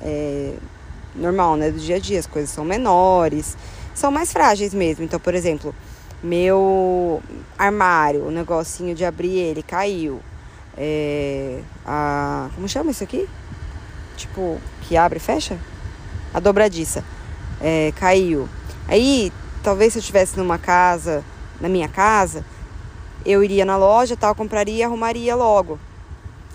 é, 0.01 0.53
normal, 1.15 1.55
né? 1.55 1.69
Do 1.69 1.77
dia 1.77 1.98
a 1.98 2.00
dia. 2.00 2.19
As 2.19 2.25
coisas 2.25 2.50
são 2.50 2.65
menores, 2.65 3.55
são 3.93 4.10
mais 4.10 4.31
frágeis 4.31 4.74
mesmo. 4.74 5.03
Então, 5.03 5.19
por 5.19 5.36
exemplo, 5.36 5.75
meu 6.21 7.21
armário, 7.57 8.25
o 8.25 8.31
negocinho 8.31 8.93
de 8.93 9.05
abrir 9.05 9.38
ele 9.38 9.63
caiu. 9.63 10.21
É, 10.77 11.61
a, 11.85 12.49
como 12.55 12.67
chama 12.67 12.91
isso 12.91 13.03
aqui? 13.03 13.27
Tipo, 14.15 14.59
que 14.81 14.95
abre 14.97 15.17
e 15.17 15.21
fecha? 15.21 15.57
A 16.33 16.39
dobradiça. 16.39 17.03
É, 17.61 17.91
caiu. 17.95 18.47
Aí, 18.88 19.31
talvez 19.63 19.93
se 19.93 19.99
eu 19.99 20.01
estivesse 20.01 20.38
numa 20.38 20.57
casa, 20.57 21.23
na 21.59 21.69
minha 21.69 21.88
casa, 21.88 22.45
eu 23.25 23.43
iria 23.43 23.65
na 23.65 23.77
loja, 23.77 24.15
tal, 24.15 24.33
compraria 24.33 24.77
e 24.77 24.83
arrumaria 24.83 25.35
logo, 25.35 25.79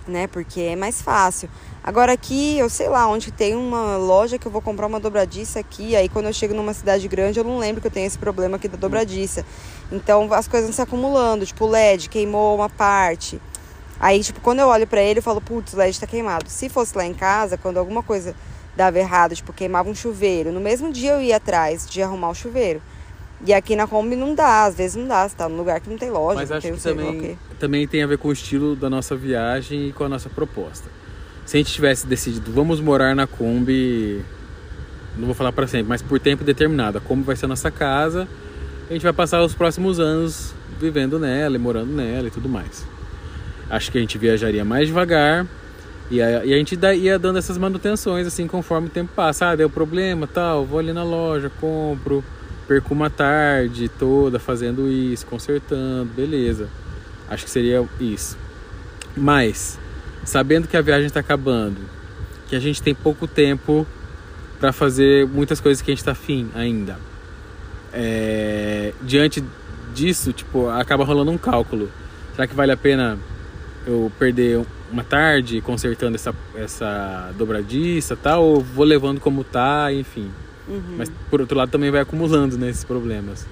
né? 0.07 0.27
Porque 0.27 0.61
é 0.61 0.77
mais 0.77 1.03
fácil. 1.03 1.49
Agora 1.87 2.15
aqui, 2.15 2.59
eu 2.59 2.71
sei 2.71 2.89
lá, 2.89 3.07
onde 3.07 3.31
tem 3.31 3.55
uma 3.55 3.99
loja 3.99 4.39
que 4.39 4.47
eu 4.47 4.51
vou 4.51 4.63
comprar 4.63 4.87
uma 4.87 4.99
dobradiça 4.99 5.61
aqui, 5.61 5.95
aí 5.95 6.09
quando 6.09 6.25
eu 6.25 6.33
chego 6.33 6.55
numa 6.55 6.73
cidade 6.73 7.07
grande, 7.07 7.39
eu 7.39 7.45
não 7.45 7.59
lembro 7.59 7.83
que 7.83 7.87
eu 7.87 7.91
tenho 7.91 8.07
esse 8.07 8.17
problema 8.17 8.57
aqui 8.57 8.69
da 8.69 8.79
dobradiça. 8.79 9.45
Então 9.93 10.33
as 10.33 10.49
coisas 10.49 10.71
vão 10.71 10.75
se 10.75 10.81
acumulando, 10.81 11.45
tipo 11.45 11.67
o 11.67 11.69
LED 11.69 12.09
queimou 12.09 12.57
uma 12.57 12.71
parte. 12.71 13.39
Aí, 14.01 14.23
tipo, 14.23 14.41
quando 14.41 14.61
eu 14.61 14.67
olho 14.67 14.87
para 14.87 15.03
ele, 15.03 15.19
eu 15.19 15.23
falo, 15.23 15.43
putz, 15.43 15.75
o 15.75 15.77
LED 15.77 16.01
tá 16.01 16.07
queimado. 16.07 16.49
Se 16.49 16.71
fosse 16.71 16.97
lá 16.97 17.05
em 17.05 17.13
casa, 17.13 17.59
quando 17.59 17.77
alguma 17.77 18.03
coisa 18.03 18.35
dava 18.75 18.99
errado, 18.99 19.35
tipo, 19.35 19.53
queimava 19.53 19.89
um 19.89 19.95
chuveiro, 19.95 20.51
no 20.51 20.61
mesmo 20.61 20.91
dia 20.91 21.13
eu 21.13 21.21
ia 21.21 21.37
atrás 21.37 21.87
de 21.87 22.01
arrumar 22.01 22.31
o 22.31 22.35
chuveiro. 22.35 22.81
E 23.45 23.53
aqui 23.53 23.77
na 23.77 23.87
Kombi 23.87 24.17
não 24.17 24.35
dá, 24.35 24.65
às 24.65 24.75
vezes 24.75 24.97
não 24.97 25.07
dá, 25.07 25.29
você 25.29 25.37
tá 25.37 25.47
num 25.51 25.59
lugar 25.59 25.81
que 25.81 25.91
não 25.91 25.99
tem 25.99 26.11
loja, 26.11 26.37
Mas 26.37 26.51
acho 26.51 26.63
tem 26.63 26.75
que 26.75 26.83
também, 26.83 27.39
também 27.61 27.87
tem 27.87 28.03
a 28.03 28.07
ver 28.07 28.17
com 28.17 28.29
o 28.29 28.33
estilo 28.33 28.75
da 28.75 28.89
nossa 28.89 29.15
viagem 29.15 29.89
e 29.89 29.93
com 29.93 30.03
a 30.05 30.09
nossa 30.09 30.31
proposta. 30.31 30.89
Se 31.45 31.57
a 31.57 31.61
gente 31.61 31.73
tivesse 31.73 32.07
decidido, 32.07 32.51
vamos 32.51 32.81
morar 32.81 33.15
na 33.15 33.27
Kombi, 33.27 34.25
não 35.17 35.27
vou 35.27 35.35
falar 35.35 35.53
para 35.53 35.67
sempre, 35.67 35.89
mas 35.89 36.01
por 36.01 36.19
tempo 36.19 36.43
determinado, 36.43 36.99
a 36.99 37.01
Kombi 37.01 37.23
vai 37.23 37.37
ser 37.37 37.45
a 37.45 37.49
nossa 37.49 37.71
casa, 37.71 38.27
a 38.89 38.93
gente 38.93 39.03
vai 39.03 39.13
passar 39.13 39.43
os 39.43 39.55
próximos 39.55 40.01
anos 40.01 40.55
vivendo 40.81 41.19
nela 41.19 41.57
e 41.57 41.59
morando 41.59 41.93
nela 41.93 42.29
e 42.29 42.31
tudo 42.31 42.49
mais. 42.49 42.87
Acho 43.69 43.91
que 43.91 43.99
a 43.99 44.01
gente 44.01 44.19
viajaria 44.19 44.65
mais 44.65 44.89
devagar 44.89 45.47
e 46.11 46.21
a, 46.21 46.45
e 46.45 46.53
a 46.53 46.57
gente 46.57 46.79
ia 46.97 47.19
dando 47.19 47.39
essas 47.39 47.57
manutenções 47.57 48.27
assim 48.27 48.47
conforme 48.47 48.89
o 48.89 48.91
tempo 48.91 49.13
passa. 49.15 49.49
Ah, 49.49 49.57
deu 49.57 49.71
problema, 49.71 50.27
tal, 50.27 50.65
vou 50.65 50.79
ali 50.79 50.93
na 50.93 51.03
loja, 51.03 51.51
compro, 51.61 52.23
perco 52.69 52.93
uma 52.93 53.09
tarde 53.09 53.89
toda 53.89 54.39
fazendo 54.39 54.91
isso, 54.91 55.27
consertando, 55.27 56.11
beleza. 56.15 56.69
Acho 57.29 57.45
que 57.45 57.51
seria 57.51 57.87
isso. 57.99 58.37
Mas, 59.17 59.79
sabendo 60.25 60.69
que 60.69 60.77
a 60.77 60.81
viagem 60.81 61.07
está 61.07 61.21
acabando, 61.21 61.81
que 62.49 62.57
a 62.57 62.61
gente 62.61 62.83
tem 62.83 62.95
pouco 62.95 63.27
tempo 63.27 63.87
para 64.59 64.73
fazer 64.73 65.27
muitas 65.27 65.61
coisas 65.61 65.83
que 65.83 65.91
a 65.91 65.93
gente 65.93 66.01
está 66.01 66.13
afim 66.13 66.49
ainda. 66.55 66.97
É, 67.93 68.93
diante 69.03 69.43
disso, 69.95 70.33
tipo, 70.33 70.69
acaba 70.69 71.05
rolando 71.05 71.31
um 71.31 71.39
cálculo. 71.39 71.91
Será 72.35 72.47
que 72.47 72.55
vale 72.55 72.73
a 72.73 72.77
pena 72.77 73.19
eu 73.87 74.11
perder 74.19 74.65
uma 74.91 75.05
tarde 75.05 75.61
consertando 75.61 76.17
essa, 76.17 76.35
essa 76.57 77.33
dobradiça 77.37 78.17
tal? 78.17 78.43
Ou 78.45 78.61
vou 78.61 78.85
levando 78.85 79.21
como 79.21 79.45
tá, 79.45 79.93
enfim. 79.93 80.31
Uhum. 80.67 80.97
Mas 80.99 81.11
por 81.31 81.41
outro 81.41 81.57
lado 81.57 81.71
também 81.71 81.91
vai 81.91 82.01
acumulando 82.01 82.59
né, 82.59 82.71
esses 82.71 82.85
problemas. 82.85 83.47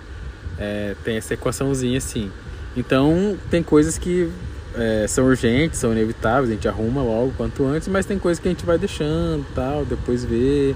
É, 0.59 0.97
tem 1.05 1.17
essa 1.17 1.35
equaçãozinha 1.35 1.99
assim. 1.99 2.31
Então 2.77 3.37
tem 3.51 3.63
coisas 3.63 3.99
que 3.99 4.31
é, 4.75 5.07
são 5.07 5.25
urgentes, 5.27 5.79
são 5.79 5.93
inevitáveis, 5.93 6.51
a 6.51 6.55
gente 6.55 6.69
arruma 6.69 7.03
logo 7.03 7.33
quanto 7.37 7.65
antes, 7.65 7.89
mas 7.89 8.07
tem 8.07 8.19
coisas 8.19 8.41
que 8.41 8.49
a 8.49 8.51
gente 8.51 8.65
vai 8.65 8.79
deixando 8.79 9.45
tal, 9.55 9.85
depois 9.85 10.25
vê. 10.25 10.75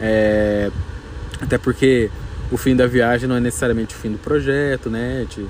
É, 0.00 0.70
até 1.40 1.58
porque 1.58 2.10
o 2.50 2.56
fim 2.56 2.76
da 2.76 2.86
viagem 2.86 3.28
não 3.28 3.36
é 3.36 3.40
necessariamente 3.40 3.94
o 3.94 3.98
fim 3.98 4.12
do 4.12 4.18
projeto, 4.18 4.90
né? 4.90 5.18
A 5.18 5.20
gente 5.20 5.46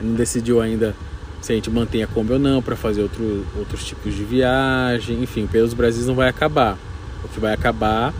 não 0.00 0.14
decidiu 0.14 0.60
ainda 0.60 0.94
se 1.40 1.52
a 1.52 1.54
gente 1.54 1.70
mantém 1.70 2.02
a 2.02 2.06
Kombi 2.06 2.32
ou 2.32 2.38
não 2.38 2.62
para 2.62 2.74
fazer 2.76 3.02
outro, 3.02 3.44
outros 3.58 3.84
tipos 3.84 4.14
de 4.14 4.24
viagem. 4.24 5.22
Enfim, 5.22 5.46
pelos 5.46 5.74
Brasis 5.74 6.06
não 6.06 6.14
vai 6.14 6.28
acabar. 6.28 6.78
O 7.22 7.28
que 7.28 7.40
vai 7.40 7.52
acabar 7.52 8.14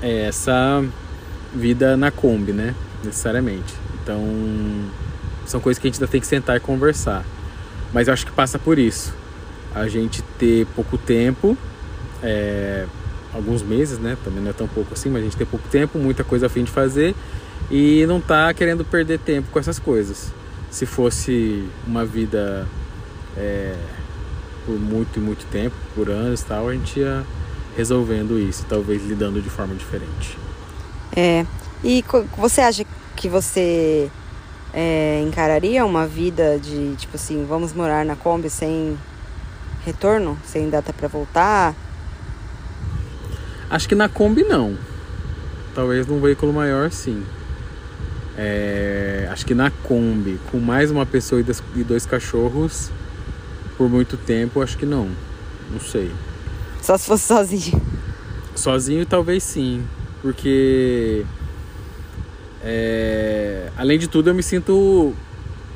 é 0.00 0.26
essa 0.26 0.82
vida 1.54 1.96
na 1.96 2.10
Kombi, 2.10 2.52
né? 2.52 2.74
Necessariamente. 3.04 3.74
Então, 4.02 4.22
são 5.44 5.60
coisas 5.60 5.80
que 5.80 5.86
a 5.86 5.90
gente 5.90 6.00
ainda 6.00 6.10
tem 6.10 6.20
que 6.20 6.26
sentar 6.26 6.56
e 6.56 6.60
conversar. 6.60 7.24
Mas 7.92 8.08
eu 8.08 8.14
acho 8.14 8.26
que 8.26 8.32
passa 8.32 8.58
por 8.58 8.78
isso. 8.78 9.14
A 9.74 9.88
gente 9.88 10.22
ter 10.38 10.66
pouco 10.74 10.98
tempo, 10.98 11.56
é, 12.22 12.86
alguns 13.32 13.62
meses, 13.62 13.98
né? 13.98 14.16
Também 14.22 14.42
não 14.42 14.50
é 14.50 14.52
tão 14.52 14.68
pouco 14.68 14.92
assim, 14.94 15.08
mas 15.08 15.22
a 15.22 15.24
gente 15.24 15.36
tem 15.36 15.46
pouco 15.46 15.66
tempo, 15.68 15.98
muita 15.98 16.24
coisa 16.24 16.46
a 16.46 16.48
fim 16.48 16.64
de 16.64 16.70
fazer 16.70 17.14
e 17.70 18.04
não 18.06 18.20
tá 18.20 18.52
querendo 18.52 18.84
perder 18.84 19.18
tempo 19.18 19.48
com 19.50 19.58
essas 19.58 19.78
coisas. 19.78 20.32
Se 20.70 20.86
fosse 20.86 21.64
uma 21.86 22.04
vida 22.04 22.66
é, 23.36 23.74
por 24.66 24.78
muito 24.78 25.18
e 25.18 25.20
muito 25.20 25.46
tempo, 25.50 25.74
por 25.94 26.10
anos 26.10 26.40
e 26.40 26.44
tal, 26.44 26.68
a 26.68 26.72
gente 26.72 27.00
ia 27.00 27.24
resolvendo 27.76 28.38
isso, 28.38 28.66
talvez 28.68 29.04
lidando 29.06 29.40
de 29.40 29.48
forma 29.48 29.74
diferente. 29.74 30.38
É. 31.14 31.46
E 31.82 32.04
você 32.36 32.60
acha 32.60 32.84
que 33.16 33.28
você 33.28 34.10
é, 34.72 35.22
encararia 35.26 35.84
uma 35.84 36.06
vida 36.06 36.58
de, 36.58 36.94
tipo 36.96 37.16
assim, 37.16 37.44
vamos 37.48 37.72
morar 37.72 38.04
na 38.04 38.16
Kombi 38.16 38.48
sem 38.50 38.96
retorno? 39.84 40.38
Sem 40.44 40.70
data 40.70 40.92
pra 40.92 41.08
voltar? 41.08 41.74
Acho 43.68 43.88
que 43.88 43.94
na 43.94 44.08
Kombi 44.08 44.44
não. 44.44 44.76
Talvez 45.74 46.06
num 46.06 46.20
veículo 46.20 46.52
maior 46.52 46.90
sim. 46.90 47.24
É, 48.36 49.28
acho 49.30 49.44
que 49.44 49.54
na 49.54 49.70
Kombi, 49.70 50.38
com 50.50 50.58
mais 50.58 50.90
uma 50.90 51.04
pessoa 51.04 51.40
e 51.40 51.44
dois- 51.44 51.62
e 51.76 51.84
dois 51.84 52.06
cachorros, 52.06 52.90
por 53.76 53.88
muito 53.88 54.16
tempo, 54.16 54.62
acho 54.62 54.76
que 54.78 54.86
não. 54.86 55.10
Não 55.70 55.80
sei. 55.80 56.10
Só 56.82 56.96
se 56.98 57.06
fosse 57.06 57.24
sozinho. 57.26 57.80
Sozinho 58.54 59.06
talvez 59.06 59.42
sim, 59.42 59.82
porque 60.20 61.24
é, 62.64 63.70
além 63.76 63.98
de 63.98 64.08
tudo 64.08 64.30
eu 64.30 64.34
me 64.34 64.42
sinto 64.42 65.14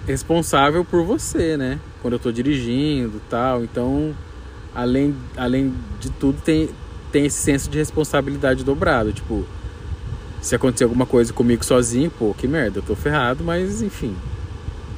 responsável 0.07 0.85
por 0.85 1.03
você, 1.03 1.57
né? 1.57 1.81
Quando 2.01 2.15
eu 2.15 2.19
tô 2.19 2.31
dirigindo, 2.31 3.21
tal. 3.29 3.65
Então, 3.65 4.15
além, 4.75 5.15
além 5.37 5.75
de 6.01 6.11
tudo 6.11 6.41
tem 6.43 6.69
tem 7.13 7.25
esse 7.25 7.39
senso 7.39 7.71
de 7.71 7.79
responsabilidade 7.79 8.63
dobrado, 8.63 9.13
tipo, 9.13 9.47
se 10.41 10.55
acontecer 10.55 10.85
alguma 10.85 11.07
coisa 11.07 11.33
comigo 11.33 11.65
sozinho, 11.65 12.11
pô, 12.11 12.35
que 12.35 12.47
merda, 12.47 12.81
eu 12.81 12.83
tô 12.83 12.95
ferrado, 12.95 13.43
mas 13.43 13.81
enfim, 13.81 14.15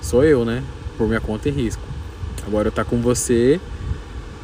sou 0.00 0.25
eu, 0.25 0.45
né? 0.45 0.64
Por 0.97 1.07
minha 1.07 1.21
conta 1.21 1.49
e 1.49 1.52
risco. 1.52 1.83
Agora 2.47 2.68
eu 2.68 2.73
tá 2.73 2.85
com 2.85 2.97
você, 3.00 3.61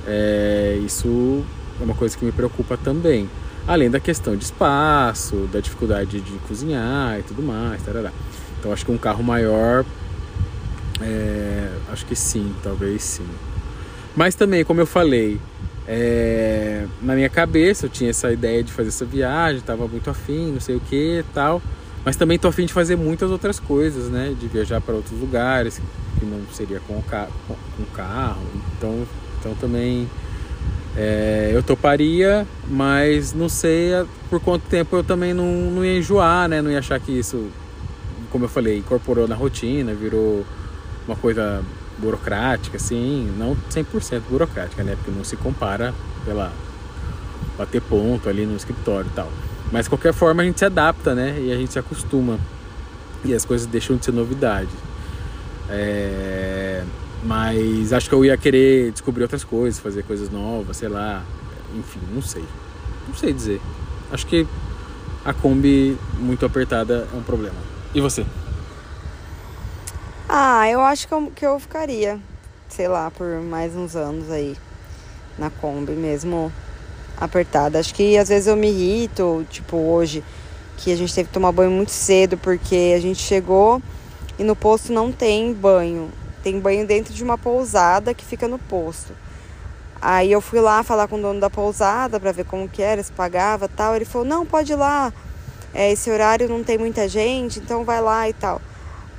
é, 0.07 0.79
isso 0.85 1.45
é 1.81 1.85
uma 1.85 1.95
coisa 1.95 2.17
que 2.17 2.25
me 2.25 2.33
preocupa 2.33 2.77
também. 2.77 3.29
Além 3.67 3.91
da 3.91 3.99
questão 3.99 4.37
de 4.37 4.45
espaço, 4.45 5.49
da 5.53 5.59
dificuldade 5.61 6.21
de 6.21 6.33
cozinhar 6.47 7.19
e 7.19 7.23
tudo 7.23 7.43
mais, 7.43 7.83
tarará. 7.83 8.13
Então 8.59 8.73
acho 8.73 8.85
que 8.85 8.93
um 8.93 8.99
carro 8.99 9.23
maior, 9.23 9.85
é, 11.01 11.71
acho 11.93 12.05
que 12.07 12.15
sim, 12.15 12.55
talvez 12.63 13.03
sim. 13.03 13.27
Mas 14.15 14.35
também, 14.35 14.65
como 14.65 14.81
eu 14.81 14.87
falei, 14.87 15.41
é, 15.89 16.87
na 17.03 17.15
minha 17.15 17.29
cabeça 17.29 17.87
eu 17.87 17.91
tinha 17.91 18.11
essa 18.11 18.31
ideia 18.33 18.63
de 18.63 18.73
fazer 18.73 18.89
essa 18.91 19.05
viagem, 19.05 19.61
tava 19.63 19.89
muito 19.89 20.09
afim, 20.11 20.53
não 20.53 20.61
sei 20.61 20.77
o 20.77 20.81
que 20.81 21.25
tal. 21.35 21.61
Mas 22.05 22.17
também 22.17 22.39
tô 22.39 22.49
afim 22.49 22.67
de 22.67 22.73
fazer 22.73 22.97
muitas 22.97 23.31
outras 23.31 23.59
coisas, 23.59 24.11
né? 24.11 24.35
De 24.39 24.47
viajar 24.47 24.79
para 24.81 24.95
outros 24.95 25.19
lugares, 25.19 25.81
que 26.19 26.27
não 26.27 26.41
seria 26.53 26.79
com 26.87 26.99
o 26.99 27.03
ca- 27.03 27.29
com, 27.49 27.55
com 27.55 27.85
carro. 27.95 28.43
Então, 28.77 29.07
então 29.41 29.55
também 29.55 30.07
é, 30.97 31.51
eu 31.53 31.63
toparia, 31.63 32.47
mas 32.69 33.33
não 33.33 33.49
sei 33.49 33.95
a- 33.95 34.07
por 34.31 34.41
quanto 34.41 34.63
tempo 34.69 34.97
eu 34.97 35.03
também 35.05 35.35
não, 35.35 35.47
não 35.71 35.85
ia 35.85 35.99
enjoar, 35.99 36.49
né? 36.49 36.63
Não 36.63 36.71
ia 36.71 36.79
achar 36.79 37.01
que 37.01 37.13
isso, 37.13 37.49
como 38.31 38.45
eu 38.45 38.49
falei, 38.49 38.79
incorporou 38.79 39.27
na 39.27 39.35
rotina, 39.35 39.93
virou 39.93 40.45
uma 41.07 41.17
coisa 41.17 41.63
burocrática, 41.99 42.77
assim, 42.77 43.33
não 43.39 43.57
100% 43.71 44.23
burocrática, 44.29 44.83
né? 44.83 44.95
Porque 44.97 45.11
não 45.11 45.25
se 45.25 45.37
compara 45.37 45.93
pela 46.25 46.53
bater 47.59 47.81
ponto 47.81 48.29
ali 48.29 48.47
no 48.47 48.57
escritório 48.57 49.09
e 49.11 49.15
tal. 49.15 49.31
Mas 49.73 49.87
de 49.87 49.91
qualquer 49.91 50.13
forma 50.13 50.43
a 50.43 50.47
gente 50.47 50.59
se 50.59 50.65
adapta, 50.65 51.15
né? 51.15 51.37
E 51.41 51.53
a 51.53 51.57
gente 51.57 51.73
se 51.73 51.79
acostuma. 51.79 52.39
E 53.25 53.33
as 53.35 53.45
coisas 53.45 53.67
deixam 53.67 53.97
de 53.97 54.05
ser 54.05 54.13
novidade. 54.13 54.69
É, 55.69 56.64
Mas 57.25 57.93
acho 57.93 58.09
que 58.09 58.15
eu 58.15 58.25
ia 58.25 58.37
querer 58.37 58.93
descobrir 58.93 59.23
outras 59.23 59.43
coisas, 59.43 59.81
fazer 59.81 60.03
coisas 60.03 60.31
novas, 60.31 60.77
sei 60.77 60.89
lá. 60.89 61.25
Enfim, 61.75 62.01
não 62.13 62.21
sei. 62.21 62.45
Não 63.09 63.15
sei 63.15 63.33
dizer. 63.33 63.61
Acho 64.13 64.27
que 64.27 64.47
a 65.25 65.33
Kombi 65.33 65.99
muito 66.19 66.45
apertada 66.45 67.09
é 67.13 67.17
um 67.17 67.23
problema. 67.23 67.57
E 67.95 68.01
você? 68.01 68.27
Ah, 70.29 70.69
eu 70.69 70.81
acho 70.83 71.09
que 71.09 71.15
eu, 71.15 71.33
que 71.35 71.47
eu 71.47 71.59
ficaria, 71.59 72.21
sei 72.69 72.89
lá, 72.89 73.11
por 73.11 73.41
mais 73.41 73.75
uns 73.75 73.97
anos 73.97 74.31
aí 74.31 74.57
na 75.39 75.49
Kombi 75.49 75.93
mesmo 75.93 76.53
apertada. 77.17 77.79
Acho 77.79 77.95
que 77.95 78.19
às 78.19 78.29
vezes 78.29 78.47
eu 78.47 78.57
me 78.57 78.69
irrito, 78.69 79.47
tipo 79.51 79.77
hoje, 79.77 80.23
que 80.77 80.93
a 80.93 80.97
gente 80.97 81.15
teve 81.15 81.29
que 81.29 81.35
tomar 81.35 81.53
banho 81.53 81.71
muito 81.71 81.91
cedo 81.91 82.37
porque 82.37 82.93
a 82.97 83.01
gente 83.01 83.21
chegou 83.21 83.81
e 84.39 84.45
no 84.45 84.55
posto 84.55 84.93
não 84.93 85.11
tem 85.11 85.53
banho. 85.53 86.11
Tem 86.45 86.61
banho 86.61 86.87
dentro 86.87 87.15
de 87.15 87.25
uma 87.25 87.39
pousada 87.39 88.13
que 88.13 88.25
fica 88.25 88.47
no 88.47 88.59
posto. 88.59 89.15
Aí 90.01 90.31
eu 90.31 90.43
fui 90.43 90.61
lá 90.61 90.83
falar 90.83 91.09
com 91.09 91.17
o 91.17 91.23
dono 91.23 91.41
da 91.41 91.49
pousada 91.49 92.21
para 92.21 92.31
ver 92.31 92.45
como 92.45 92.69
que 92.69 92.83
era, 92.83 93.03
se 93.03 93.11
pagava 93.11 93.67
tal. 93.67 93.97
Ele 93.97 94.05
falou, 94.05 94.27
não, 94.27 94.45
pode 94.45 94.71
ir 94.71 94.77
lá. 94.77 95.11
É, 95.73 95.91
esse 95.91 96.11
horário 96.11 96.47
não 96.47 96.63
tem 96.63 96.77
muita 96.77 97.09
gente, 97.09 97.59
então 97.59 97.83
vai 97.83 98.03
lá 98.03 98.29
e 98.29 98.35
tal. 98.35 98.61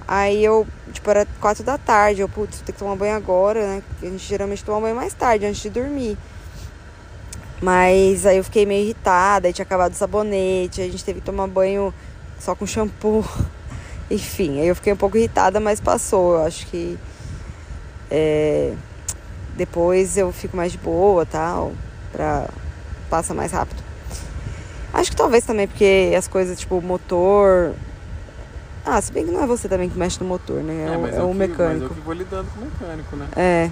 Aí 0.08 0.46
eu, 0.46 0.67
tipo, 0.94 1.10
era 1.10 1.27
quatro 1.41 1.63
da 1.63 1.79
tarde. 1.79 2.22
Eu, 2.22 2.29
putz, 2.29 2.62
tem 2.62 2.72
que 2.72 2.77
tomar 2.79 2.96
banho 2.96 3.15
agora, 3.15 3.60
né? 3.65 3.84
A 4.03 4.05
gente 4.05 4.24
geralmente 4.24 4.63
toma 4.63 4.82
banho 4.82 4.96
mais 4.96 5.15
tarde, 5.15 5.48
antes 5.48 5.63
de 5.63 5.72
dormir. 5.72 6.15
Mas 7.60 8.24
aí 8.27 8.38
eu 8.38 8.44
fiquei 8.44 8.67
meio 8.67 8.84
irritada, 8.84 9.48
aí 9.48 9.53
tinha 9.53 9.63
acabado 9.65 9.94
o 9.94 9.96
sabonete, 9.96 10.82
a 10.82 10.86
gente 10.86 11.03
teve 11.03 11.20
que 11.20 11.25
tomar 11.25 11.48
banho 11.48 11.91
só 12.39 12.53
com 12.53 12.67
shampoo. 12.67 13.25
Enfim, 14.12 14.60
aí 14.60 14.67
eu 14.67 14.75
fiquei 14.75 14.94
um 14.94 14.98
pouco 14.98 15.17
irritada, 15.17 15.60
mas 15.60 15.79
passou. 15.79 16.36
Eu 16.36 16.46
acho 16.46 16.67
que 16.67 16.96
é, 18.17 18.74
depois 19.57 20.15
eu 20.15 20.31
fico 20.31 20.55
mais 20.55 20.72
de 20.72 20.77
boa, 20.77 21.25
tal, 21.25 21.74
pra 22.13 22.48
passa 23.10 23.34
mais 23.34 23.51
rápido. 23.51 23.84
Acho 24.93 25.12
que 25.12 25.17
talvez 25.17 25.43
também 25.43 25.67
porque 25.67 26.13
as 26.17 26.25
coisas, 26.25 26.57
tipo, 26.57 26.81
motor. 26.81 27.74
Ah, 28.86 29.01
se 29.01 29.12
bem 29.12 29.25
que 29.25 29.31
não 29.31 29.43
é 29.43 29.45
você 29.45 29.67
também 29.67 29.89
que 29.89 29.98
mexe 29.98 30.17
no 30.22 30.25
motor, 30.27 30.63
né? 30.63 30.86
É, 30.88 31.15
é 31.15 31.17
é 31.17 31.24
o 31.24 31.29
que, 31.29 31.36
mecânico. 31.36 31.74
Mas 31.74 31.81
eu 31.81 31.89
que 31.89 32.01
vou 32.01 32.13
lidando 32.13 32.48
com 32.51 32.62
o 32.62 32.63
mecânico, 32.63 33.15
né? 33.17 33.27
É. 33.36 33.69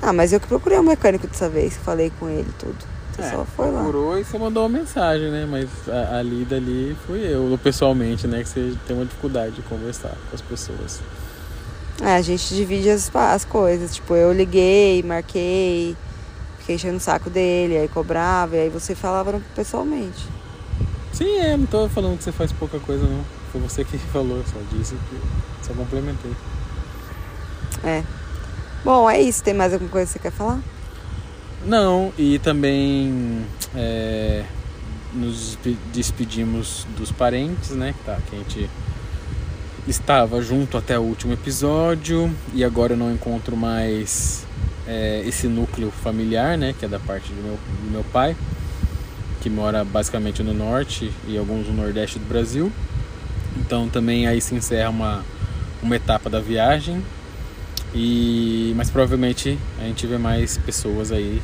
Ah, 0.00 0.12
mas 0.12 0.32
eu 0.32 0.38
que 0.38 0.46
procurei 0.46 0.78
o 0.78 0.82
mecânico 0.84 1.26
dessa 1.26 1.48
vez, 1.48 1.76
falei 1.76 2.12
com 2.20 2.28
ele 2.28 2.50
tudo. 2.56 2.78
Você 3.12 3.22
é, 3.22 3.30
só 3.30 3.44
foi 3.44 3.70
lá. 3.70 3.80
Procurou 3.80 4.18
e 4.18 4.24
você 4.24 4.38
mandou 4.38 4.62
uma 4.62 4.78
mensagem, 4.78 5.28
né? 5.28 5.44
Mas 5.50 5.68
a, 5.88 6.18
a 6.18 6.22
lida 6.22 6.56
ali 6.56 6.96
fui 7.04 7.20
eu, 7.20 7.58
pessoalmente, 7.60 8.28
né? 8.28 8.42
Que 8.42 8.48
você 8.48 8.74
tem 8.86 8.94
uma 8.94 9.04
dificuldade 9.04 9.56
de 9.56 9.62
conversar 9.62 10.16
com 10.30 10.34
as 10.34 10.40
pessoas. 10.40 11.00
É, 12.00 12.14
a 12.16 12.22
gente 12.22 12.54
divide 12.54 12.88
as, 12.90 13.14
as 13.14 13.44
coisas. 13.44 13.94
Tipo, 13.94 14.14
eu 14.14 14.32
liguei, 14.32 15.02
marquei, 15.02 15.96
fiquei 16.58 16.76
enchendo 16.76 16.96
o 16.96 17.00
saco 17.00 17.28
dele, 17.28 17.76
aí 17.76 17.88
cobrava, 17.88 18.56
e 18.56 18.60
aí 18.60 18.68
você 18.68 18.94
falava 18.94 19.40
pessoalmente. 19.54 20.26
Sim, 21.12 21.38
é, 21.38 21.56
não 21.56 21.66
tô 21.66 21.88
falando 21.88 22.16
que 22.16 22.24
você 22.24 22.32
faz 22.32 22.52
pouca 22.52 22.80
coisa 22.80 23.04
não. 23.04 23.24
Foi 23.50 23.60
você 23.60 23.84
que 23.84 23.98
falou, 24.12 24.42
só 24.46 24.58
disse 24.76 24.94
que 24.94 25.66
só 25.66 25.74
complementei. 25.74 26.32
É. 27.84 28.02
Bom, 28.84 29.08
é 29.08 29.20
isso. 29.20 29.42
Tem 29.42 29.54
mais 29.54 29.72
alguma 29.72 29.90
coisa 29.90 30.06
que 30.06 30.12
você 30.12 30.18
quer 30.18 30.32
falar? 30.32 30.60
Não, 31.64 32.12
e 32.18 32.38
também 32.40 33.46
é, 33.76 34.44
nos 35.12 35.56
despedimos 35.92 36.86
dos 36.96 37.12
parentes, 37.12 37.70
né? 37.70 37.94
Que, 37.96 38.04
tá, 38.04 38.18
que 38.28 38.34
a 38.34 38.38
gente 38.38 38.70
estava 39.86 40.40
junto 40.40 40.76
até 40.76 40.98
o 40.98 41.02
último 41.02 41.32
episódio 41.32 42.32
e 42.54 42.64
agora 42.64 42.92
eu 42.92 42.96
não 42.96 43.12
encontro 43.12 43.56
mais 43.56 44.46
é, 44.86 45.22
esse 45.26 45.48
núcleo 45.48 45.90
familiar, 45.90 46.56
né, 46.56 46.74
que 46.78 46.84
é 46.84 46.88
da 46.88 47.00
parte 47.00 47.28
do 47.32 47.42
meu, 47.42 47.58
do 47.84 47.90
meu 47.90 48.04
pai, 48.04 48.36
que 49.40 49.50
mora 49.50 49.84
basicamente 49.84 50.42
no 50.42 50.54
norte 50.54 51.12
e 51.26 51.36
alguns 51.36 51.66
no 51.66 51.74
nordeste 51.74 52.18
do 52.18 52.26
Brasil. 52.26 52.72
Então 53.56 53.88
também 53.88 54.26
aí 54.26 54.40
se 54.40 54.54
encerra 54.54 54.90
uma, 54.90 55.24
uma 55.82 55.96
etapa 55.96 56.30
da 56.30 56.40
viagem. 56.40 57.02
E 57.94 58.72
mas 58.76 58.88
provavelmente 58.88 59.58
a 59.78 59.84
gente 59.84 60.06
vê 60.06 60.16
mais 60.16 60.56
pessoas 60.56 61.12
aí 61.12 61.42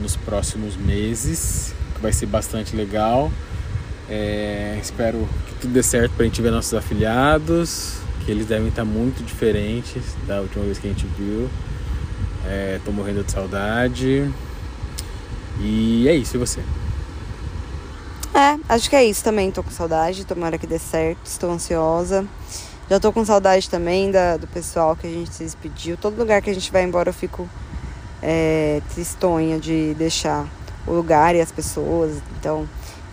nos 0.00 0.16
próximos 0.16 0.76
meses, 0.76 1.74
que 1.94 2.00
vai 2.00 2.12
ser 2.12 2.26
bastante 2.26 2.74
legal. 2.74 3.30
É, 4.10 4.76
espero 4.82 5.28
que 5.46 5.54
tudo 5.60 5.72
dê 5.72 5.82
certo 5.84 6.12
para 6.14 6.24
a 6.24 6.26
gente 6.26 6.42
ver 6.42 6.50
nossos 6.50 6.74
afiliados, 6.74 7.98
que 8.24 8.30
eles 8.30 8.46
devem 8.46 8.66
estar 8.66 8.84
muito 8.84 9.22
diferentes 9.24 10.02
da 10.26 10.40
última 10.40 10.64
vez 10.64 10.78
que 10.78 10.88
a 10.88 10.90
gente 10.90 11.06
viu. 11.16 11.48
É, 12.44 12.80
tô 12.84 12.90
morrendo 12.90 13.22
de 13.22 13.30
saudade. 13.30 14.28
E 15.60 16.08
é 16.08 16.14
isso, 16.14 16.36
e 16.36 16.38
você? 16.38 16.60
É, 18.34 18.58
acho 18.68 18.90
que 18.90 18.96
é 18.96 19.04
isso 19.04 19.22
também. 19.22 19.52
Tô 19.52 19.62
com 19.62 19.70
saudade, 19.70 20.26
tomara 20.26 20.58
que 20.58 20.66
dê 20.66 20.78
certo, 20.78 21.24
estou 21.24 21.52
ansiosa. 21.52 22.26
Já 22.88 22.98
tô 22.98 23.12
com 23.12 23.24
saudade 23.24 23.70
também 23.70 24.10
da, 24.10 24.36
do 24.36 24.48
pessoal 24.48 24.96
que 24.96 25.06
a 25.06 25.10
gente 25.10 25.32
se 25.32 25.44
despediu. 25.44 25.96
Todo 25.96 26.18
lugar 26.18 26.42
que 26.42 26.50
a 26.50 26.54
gente 26.54 26.72
vai 26.72 26.82
embora 26.82 27.10
eu 27.10 27.14
fico 27.14 27.48
é, 28.20 28.82
tristonha 28.92 29.60
de 29.60 29.94
deixar 29.94 30.48
o 30.84 30.92
lugar 30.92 31.36
e 31.36 31.40
as 31.40 31.52
pessoas. 31.52 32.20
Então, 32.38 32.68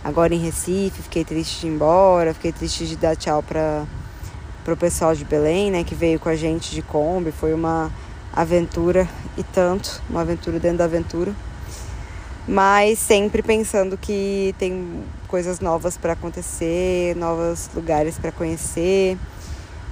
agora 0.07 0.33
em 0.33 0.37
Recife, 0.37 1.01
fiquei 1.01 1.25
triste 1.25 1.59
de 1.59 1.67
ir 1.67 1.71
embora, 1.71 2.33
fiquei 2.33 2.53
triste 2.53 2.87
de 2.87 2.95
dar 2.95 3.13
tchau 3.17 3.43
para 3.43 3.85
o 4.65 4.77
pessoal 4.77 5.13
de 5.13 5.25
Belém, 5.25 5.69
né, 5.69 5.83
que 5.83 5.93
veio 5.93 6.17
com 6.17 6.29
a 6.29 6.35
gente 6.35 6.73
de 6.73 6.81
Kombi, 6.81 7.29
foi 7.29 7.53
uma 7.53 7.91
aventura 8.33 9.05
e 9.37 9.43
tanto, 9.43 10.01
uma 10.09 10.21
aventura 10.21 10.59
dentro 10.59 10.77
da 10.77 10.85
aventura. 10.85 11.33
Mas 12.47 12.99
sempre 12.99 13.41
pensando 13.41 13.97
que 13.97 14.55
tem 14.57 15.03
coisas 15.27 15.59
novas 15.59 15.97
para 15.97 16.13
acontecer, 16.13 17.13
novos 17.17 17.69
lugares 17.75 18.17
para 18.17 18.31
conhecer, 18.31 19.17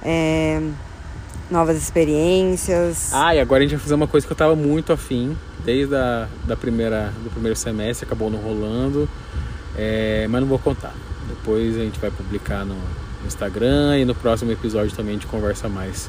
é, 0.02 0.62
novas 1.50 1.76
experiências. 1.76 3.12
Ah, 3.12 3.34
e 3.34 3.40
agora 3.40 3.62
a 3.62 3.66
gente 3.66 3.76
vai 3.76 3.82
fazer 3.82 3.94
uma 3.94 4.08
coisa 4.08 4.26
que 4.26 4.32
eu 4.32 4.34
estava 4.34 4.56
muito 4.56 4.94
afim, 4.94 5.36
desde 5.62 5.94
a 5.94 6.26
da 6.46 6.56
primeira, 6.56 7.12
do 7.22 7.28
primeiro 7.30 7.54
semestre, 7.54 8.06
acabou 8.06 8.30
não 8.30 8.38
rolando. 8.38 9.06
É, 9.76 10.26
mas 10.28 10.40
não 10.40 10.48
vou 10.48 10.58
contar. 10.58 10.94
Depois 11.28 11.76
a 11.76 11.80
gente 11.80 11.98
vai 11.98 12.10
publicar 12.10 12.64
no, 12.64 12.76
Instagram 13.26 13.98
e 13.98 14.04
no 14.04 14.14
próximo 14.14 14.52
episódio 14.52 14.94
também 14.94 15.16
a 15.16 15.18
gente 15.18 15.26
conversa 15.26 15.68
mais 15.68 16.08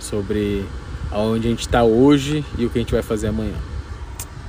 sobre 0.00 0.64
aonde 1.10 1.46
a 1.46 1.50
gente 1.50 1.60
está 1.60 1.84
hoje 1.84 2.44
e 2.58 2.66
o 2.66 2.70
que 2.70 2.78
a 2.78 2.82
gente 2.82 2.92
vai 2.92 3.02
fazer 3.02 3.28
amanhã. 3.28 3.54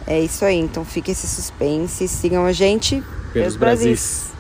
É 0.06 0.20
isso 0.20 0.44
aí, 0.46 0.58
então 0.58 0.84
fica 0.84 1.12
esse 1.12 1.28
suspense, 1.28 2.08
sigam 2.08 2.46
a 2.46 2.52
gente 2.52 3.04
pelos 3.34 3.56
Brasis. 3.56 3.86
Brasis. 3.86 4.37